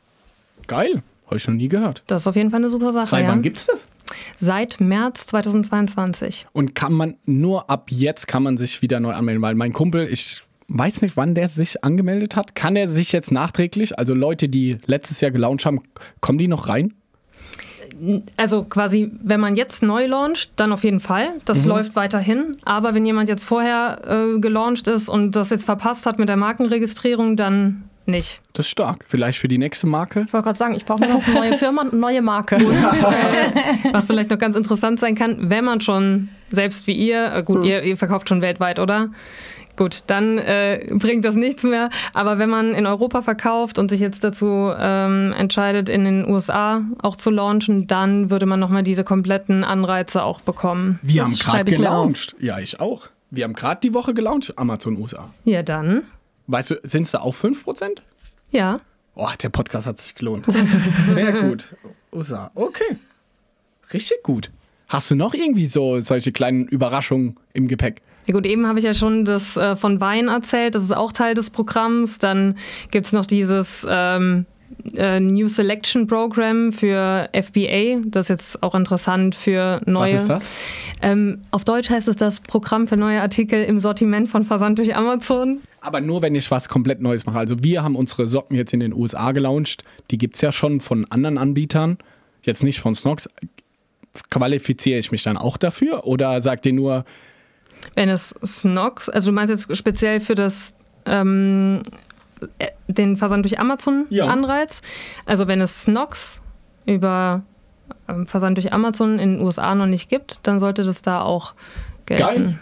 [0.67, 2.03] Geil, habe ich noch nie gehört.
[2.07, 3.07] Das ist auf jeden Fall eine super Sache.
[3.07, 3.85] Seit wann gibt es das?
[4.37, 6.47] Seit März 2022.
[6.53, 10.07] Und kann man nur ab jetzt kann man sich wieder neu anmelden, weil mein Kumpel,
[10.07, 12.55] ich weiß nicht, wann der sich angemeldet hat.
[12.55, 15.81] Kann er sich jetzt nachträglich, also Leute, die letztes Jahr gelauncht haben,
[16.21, 16.93] kommen die noch rein?
[18.37, 21.33] Also quasi, wenn man jetzt neu launcht, dann auf jeden Fall.
[21.45, 21.69] Das mhm.
[21.69, 22.57] läuft weiterhin.
[22.63, 26.37] Aber wenn jemand jetzt vorher äh, gelauncht ist und das jetzt verpasst hat mit der
[26.37, 28.41] Markenregistrierung, dann nicht.
[28.53, 29.05] Das ist stark.
[29.07, 30.23] Vielleicht für die nächste Marke.
[30.27, 32.57] Ich wollte gerade sagen, ich brauche noch eine neue Firma und eine neue Marke.
[33.91, 37.59] Was vielleicht noch ganz interessant sein kann, wenn man schon, selbst wie ihr, äh, gut,
[37.59, 37.63] mhm.
[37.65, 39.09] ihr, ihr verkauft schon weltweit, oder?
[39.75, 41.89] Gut, dann äh, bringt das nichts mehr.
[42.13, 46.83] Aber wenn man in Europa verkauft und sich jetzt dazu ähm, entscheidet, in den USA
[47.01, 50.99] auch zu launchen, dann würde man nochmal diese kompletten Anreize auch bekommen.
[51.01, 52.35] Wir das haben gerade gelauncht.
[52.39, 53.07] Ja, ich auch.
[53.31, 55.31] Wir haben gerade die Woche gelauncht, Amazon USA.
[55.43, 56.03] Ja, dann.
[56.47, 57.99] Weißt du, sind es da auch 5%?
[58.51, 58.79] Ja.
[59.15, 60.45] Oh, der Podcast hat sich gelohnt.
[61.07, 61.75] Sehr gut.
[62.11, 62.51] USA.
[62.55, 62.97] Okay.
[63.93, 64.51] Richtig gut.
[64.87, 68.01] Hast du noch irgendwie so solche kleinen Überraschungen im Gepäck?
[68.25, 71.11] Ja gut, eben habe ich ja schon das äh, von Wein erzählt, das ist auch
[71.11, 72.19] Teil des Programms.
[72.19, 72.57] Dann
[72.91, 74.45] gibt es noch dieses ähm,
[74.95, 78.01] äh, New Selection Program für FBA.
[78.05, 80.15] Das ist jetzt auch interessant für neue.
[80.15, 80.43] Was ist das?
[81.01, 84.95] Ähm, auf Deutsch heißt es das Programm für neue Artikel im Sortiment von Versand durch
[84.95, 85.61] Amazon.
[85.81, 87.37] Aber nur, wenn ich was komplett Neues mache.
[87.37, 89.83] Also wir haben unsere Socken jetzt in den USA gelauncht.
[90.11, 91.97] Die gibt es ja schon von anderen Anbietern.
[92.41, 93.29] Jetzt nicht von Snox.
[94.29, 96.05] Qualifiziere ich mich dann auch dafür?
[96.05, 97.03] Oder sagt ihr nur,
[97.95, 100.73] Wenn es Snox, also du meinst jetzt speziell für das
[101.05, 102.12] ähm, äh,
[102.87, 104.27] den Versand durch Amazon Ja.
[104.27, 104.81] Anreiz.
[105.25, 106.41] Also wenn es Snox
[106.85, 107.43] über
[108.07, 111.53] ähm, Versand durch Amazon in den USA noch nicht gibt, dann sollte das da auch
[112.05, 112.23] gelten.
[112.23, 112.59] geil?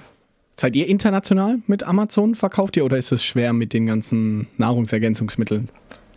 [0.57, 2.36] Seid ihr international mit Amazon?
[2.36, 5.69] Verkauft ihr oder ist es schwer mit den ganzen Nahrungsergänzungsmitteln?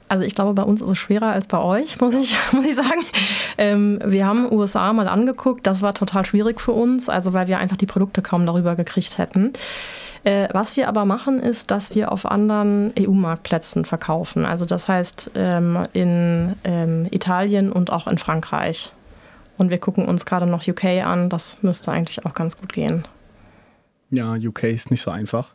[0.08, 2.74] Also ich glaube, bei uns ist es schwerer als bei euch, muss ich, muss ich
[2.74, 3.04] sagen.
[3.56, 7.58] Ähm, wir haben USA mal angeguckt, das war total schwierig für uns, also weil wir
[7.58, 9.52] einfach die Produkte kaum darüber gekriegt hätten.
[10.25, 14.47] Äh, was wir aber machen, ist, dass wir auf anderen EU-Marktplätzen verkaufen.
[14.47, 18.93] Also das heißt ähm, in ähm, Italien und auch in Frankreich.
[19.59, 23.07] Und wir gucken uns gerade noch UK an, das müsste eigentlich auch ganz gut gehen.
[24.11, 25.55] Ja, UK ist nicht so einfach.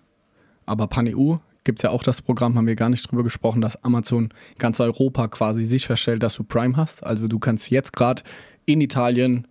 [0.65, 3.83] Aber PanEU gibt es ja auch das Programm, haben wir gar nicht drüber gesprochen, dass
[3.83, 7.03] Amazon ganz Europa quasi sicherstellt, dass du Prime hast.
[7.03, 8.21] Also du kannst jetzt gerade
[8.65, 9.47] in Italien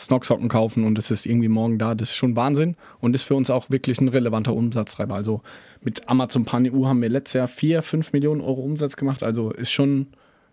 [0.00, 1.94] Snocksocken kaufen und es ist irgendwie morgen da.
[1.94, 5.14] Das ist schon Wahnsinn und ist für uns auch wirklich ein relevanter Umsatztreiber.
[5.14, 5.42] Also
[5.82, 9.22] mit Amazon PanEU haben wir letztes Jahr 4, 5 Millionen Euro Umsatz gemacht.
[9.22, 10.08] Also ist schon,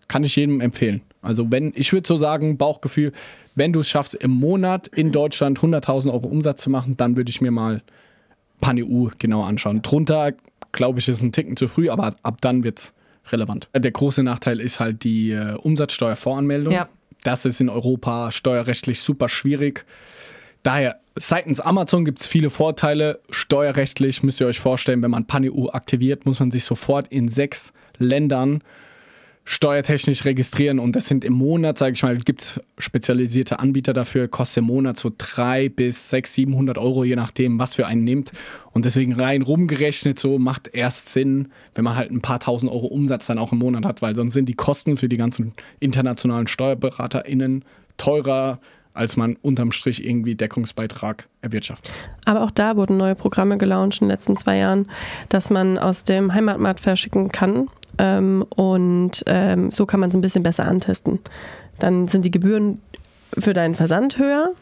[0.07, 1.01] kann ich jedem empfehlen.
[1.21, 3.13] Also wenn, ich würde so sagen, Bauchgefühl,
[3.55, 7.29] wenn du es schaffst, im Monat in Deutschland 100.000 Euro Umsatz zu machen, dann würde
[7.29, 7.81] ich mir mal
[8.61, 9.81] PanEU genau anschauen.
[9.81, 10.33] Drunter,
[10.71, 12.93] glaube ich, ist ein Ticken zu früh, aber ab dann wird es
[13.31, 13.69] relevant.
[13.75, 16.73] Der große Nachteil ist halt die äh, Umsatzsteuervoranmeldung.
[16.73, 16.87] Ja.
[17.27, 19.85] Das ist in Europa steuerrechtlich super schwierig.
[20.63, 23.19] Daher, seitens Amazon gibt es viele Vorteile.
[23.29, 27.73] Steuerrechtlich müsst ihr euch vorstellen, wenn man PanEU aktiviert, muss man sich sofort in sechs
[27.97, 28.63] Ländern
[29.49, 34.27] steuertechnisch registrieren und das sind im Monat, sage ich mal, gibt es spezialisierte Anbieter dafür,
[34.27, 38.33] kostet im Monat so 300 bis 600, 700 Euro, je nachdem, was für einen nimmt.
[38.73, 42.87] Und deswegen rein rumgerechnet so macht erst Sinn, wenn man halt ein paar tausend Euro
[42.87, 46.47] Umsatz dann auch im Monat hat, weil sonst sind die Kosten für die ganzen internationalen
[46.47, 47.63] SteuerberaterInnen
[47.95, 48.59] teurer,
[48.93, 51.93] als man unterm Strich irgendwie Deckungsbeitrag erwirtschaftet.
[52.25, 54.87] Aber auch da wurden neue Programme gelauncht in den letzten zwei Jahren,
[55.29, 57.69] dass man aus dem Heimatmarkt verschicken kann.
[57.97, 61.19] Ähm, und ähm, so kann man es ein bisschen besser antesten.
[61.79, 62.81] Dann sind die Gebühren
[63.37, 64.53] für deinen Versand höher,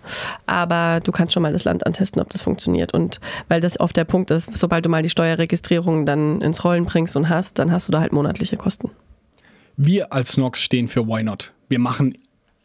[0.46, 2.94] aber du kannst schon mal das Land antesten, ob das funktioniert.
[2.94, 6.86] Und weil das oft der Punkt ist, sobald du mal die Steuerregistrierung dann ins Rollen
[6.86, 8.92] bringst und hast, dann hast du da halt monatliche Kosten.
[9.78, 11.54] Wir als Snox stehen für Why Not.
[11.70, 12.18] Wir machen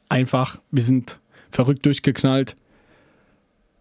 [0.08, 1.18] einfach, wir sind
[1.50, 2.56] verrückt durchgeknallt.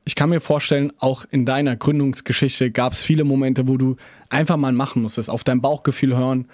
[0.06, 3.96] Ich kann mir vorstellen, auch in deiner Gründungsgeschichte gab es viele Momente, wo du
[4.30, 6.48] einfach mal machen musstest, auf dein Bauchgefühl hören,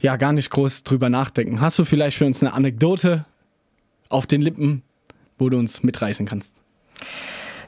[0.00, 1.60] ja, gar nicht groß drüber nachdenken.
[1.60, 3.26] Hast du vielleicht für uns eine Anekdote
[4.08, 4.82] auf den Lippen,
[5.38, 6.52] wo du uns mitreißen kannst?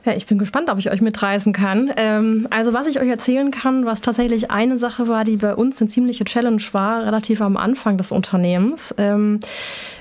[0.04, 1.92] Ja, ich bin gespannt, ob ich euch mitreißen kann.
[1.96, 5.80] Ähm, also was ich euch erzählen kann, was tatsächlich eine Sache war, die bei uns
[5.80, 8.92] eine ziemliche Challenge war, relativ am Anfang des Unternehmens.
[8.98, 9.38] Ähm,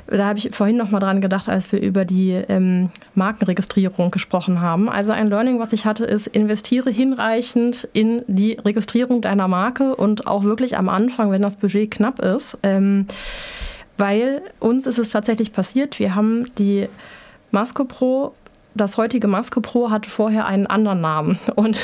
[0.08, 4.60] da habe ich vorhin noch mal dran gedacht, als wir über die ähm, Markenregistrierung gesprochen
[4.60, 4.90] haben.
[4.90, 10.26] Also ein Learning, was ich hatte, ist, investiere hinreichend in die Registrierung deiner Marke und
[10.26, 12.58] auch wirklich am Anfang, wenn das Budget knapp ist.
[12.64, 13.06] Ähm,
[13.98, 16.88] weil uns ist es tatsächlich passiert, wir haben die
[17.52, 18.34] Masco Pro
[18.74, 21.40] das heutige Masco Pro hatte vorher einen anderen Namen.
[21.56, 21.80] Und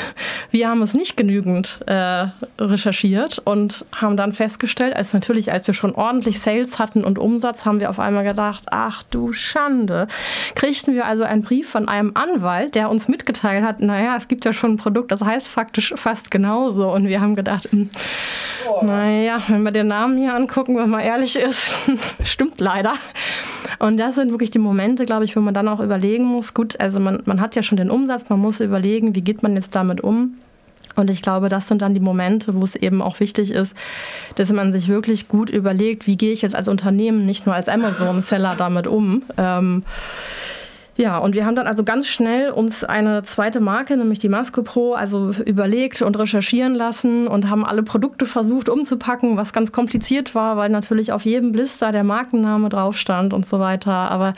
[0.52, 2.28] wir haben es nicht genügend äh,
[2.60, 7.66] recherchiert und haben dann festgestellt, als natürlich, als wir schon ordentlich Sales hatten und Umsatz,
[7.66, 10.08] haben wir auf einmal gedacht, ach du Schande,
[10.56, 14.46] kriegten wir also einen Brief von einem Anwalt, der uns mitgeteilt hat, naja, es gibt
[14.46, 16.90] ja schon ein Produkt, das heißt faktisch fast genauso.
[16.90, 17.90] Und wir haben gedacht, hm,
[18.82, 21.76] naja, wenn wir den Namen hier angucken, wenn man ehrlich ist,
[22.24, 22.94] stimmt leider.
[23.80, 26.80] Und das sind wirklich die Momente, glaube ich, wo man dann auch überlegen muss, gut,
[26.80, 29.76] also man, man hat ja schon den Umsatz, man muss überlegen, wie geht man jetzt
[29.76, 30.38] damit um.
[30.96, 33.76] Und ich glaube, das sind dann die Momente, wo es eben auch wichtig ist,
[34.36, 37.70] dass man sich wirklich gut überlegt, wie gehe ich jetzt als Unternehmen, nicht nur als
[37.70, 39.22] Amazon-Seller damit um.
[39.38, 39.84] Ähm,
[40.98, 44.64] ja, und wir haben dann also ganz schnell uns eine zweite Marke, nämlich die Masco
[44.64, 50.34] Pro, also überlegt und recherchieren lassen und haben alle Produkte versucht umzupacken, was ganz kompliziert
[50.34, 53.92] war, weil natürlich auf jedem Blister der Markenname drauf stand und so weiter.
[53.92, 54.34] Aber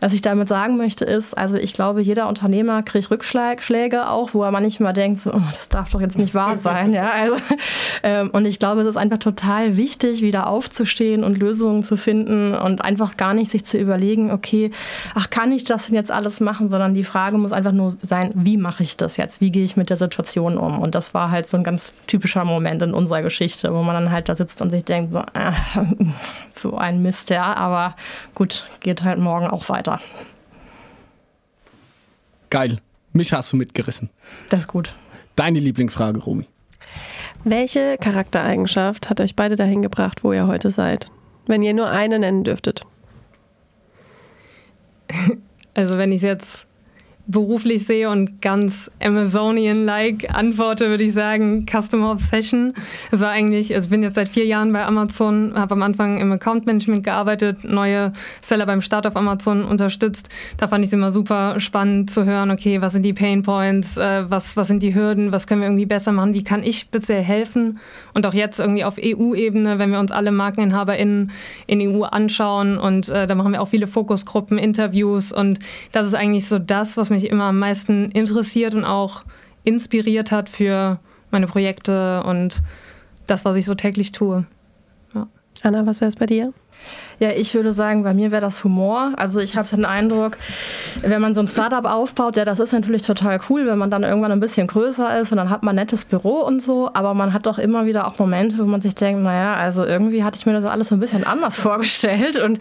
[0.00, 4.42] was ich damit sagen möchte ist, also ich glaube, jeder Unternehmer kriegt Rückschläge auch, wo
[4.42, 6.94] er manchmal denkt, so, oh, das darf doch jetzt nicht wahr sein.
[6.94, 7.36] ja, also,
[8.02, 12.54] ähm, und ich glaube, es ist einfach total wichtig, wieder aufzustehen und Lösungen zu finden
[12.54, 14.70] und einfach gar nicht sich zu überlegen, okay,
[15.14, 18.30] ach, kann ich das denn jetzt alles machen, sondern die Frage muss einfach nur sein,
[18.34, 19.40] wie mache ich das jetzt?
[19.40, 20.78] Wie gehe ich mit der Situation um?
[20.80, 24.10] Und das war halt so ein ganz typischer Moment in unserer Geschichte, wo man dann
[24.10, 25.52] halt da sitzt und sich denkt, so, äh,
[26.54, 27.96] so ein Mist, ja, aber
[28.34, 30.00] gut, geht halt morgen auch weiter.
[32.50, 32.78] Geil.
[33.12, 34.10] Mich hast du mitgerissen.
[34.50, 34.94] Das ist gut.
[35.36, 36.46] Deine Lieblingsfrage, Romy.
[37.44, 41.10] Welche Charaktereigenschaft hat euch beide dahin gebracht, wo ihr heute seid?
[41.46, 42.82] Wenn ihr nur eine nennen dürftet.
[45.78, 46.66] Also wenn ich jetzt
[47.28, 52.72] beruflich sehe und ganz Amazonian-like antworte, würde ich sagen Customer Obsession.
[53.10, 56.16] Es war eigentlich, also ich bin jetzt seit vier Jahren bei Amazon, habe am Anfang
[56.16, 60.30] im Account Management gearbeitet, neue Seller beim Start auf Amazon unterstützt.
[60.56, 63.98] Da fand ich es immer super spannend zu hören, okay, was sind die Pain Points,
[63.98, 66.78] äh, was, was sind die Hürden, was können wir irgendwie besser machen, wie kann ich
[66.78, 67.78] speziell helfen?
[68.14, 71.30] Und auch jetzt irgendwie auf EU-Ebene, wenn wir uns alle MarkeninhaberInnen
[71.66, 75.58] in EU anschauen und äh, da machen wir auch viele Fokusgruppen, Interviews und
[75.92, 79.24] das ist eigentlich so das, was mich mich immer am meisten interessiert und auch
[79.64, 80.98] inspiriert hat für
[81.30, 82.62] meine Projekte und
[83.26, 84.46] das, was ich so täglich tue.
[85.14, 85.26] Ja.
[85.62, 86.52] Anna, was wäre es bei dir?
[87.20, 89.12] Ja, ich würde sagen, bei mir wäre das Humor.
[89.16, 90.36] Also ich habe den Eindruck,
[91.02, 94.04] wenn man so ein Startup aufbaut, ja, das ist natürlich total cool, wenn man dann
[94.04, 97.14] irgendwann ein bisschen größer ist und dann hat man ein nettes Büro und so, aber
[97.14, 100.38] man hat doch immer wieder auch Momente, wo man sich denkt, naja, also irgendwie hatte
[100.38, 102.60] ich mir das alles so ein bisschen anders vorgestellt und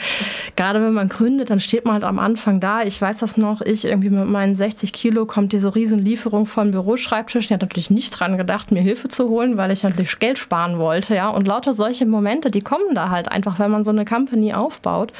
[0.55, 2.81] gerade wenn man gründet, dann steht man halt am Anfang da.
[2.81, 6.71] Ich weiß das noch, ich irgendwie mit meinen 60 Kilo kommt diese riesen Lieferung von
[6.71, 7.49] Büroschreibtischen.
[7.49, 10.79] Ich hatte natürlich nicht dran gedacht, mir Hilfe zu holen, weil ich natürlich Geld sparen
[10.79, 11.29] wollte, ja.
[11.29, 15.13] Und lauter solche Momente, die kommen da halt einfach, wenn man so eine Company aufbaut.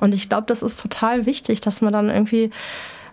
[0.00, 2.50] Und ich glaube, das ist total wichtig, dass man dann irgendwie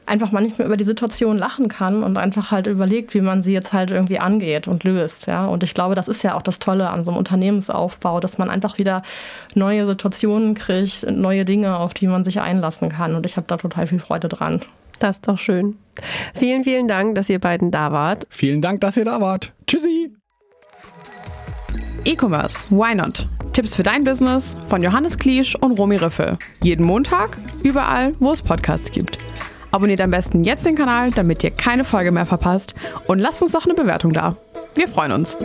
[0.10, 3.74] einfach manchmal über die Situation lachen kann und einfach halt überlegt, wie man sie jetzt
[3.74, 5.30] halt irgendwie angeht und löst.
[5.30, 5.46] Ja?
[5.46, 8.50] Und ich glaube, das ist ja auch das Tolle an so einem Unternehmensaufbau, dass man
[8.50, 9.04] einfach wieder
[9.54, 13.16] neue Situationen kriegt, neue Dinge, auf die man sich einlassen kann.
[13.16, 14.62] Und ich habe da total viel Freude dran.
[14.98, 15.78] Das ist doch schön.
[16.34, 18.26] Vielen, vielen Dank, dass ihr beiden da wart.
[18.30, 19.54] Vielen Dank, dass ihr da wart.
[19.68, 20.14] Tschüssi.
[22.06, 23.28] E-Commerce, why not?
[23.54, 26.38] Tipps für dein Business von Johannes Kliesch und Romy Riffel.
[26.64, 29.18] Jeden Montag, überall, wo es Podcasts gibt.
[29.72, 32.74] Abonniert am besten jetzt den Kanal, damit ihr keine Folge mehr verpasst
[33.08, 34.36] und lasst uns doch eine Bewertung da.
[34.76, 35.38] Wir freuen uns.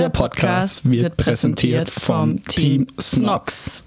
[0.00, 3.84] Dieser Podcast wird präsentiert vom Team Snox.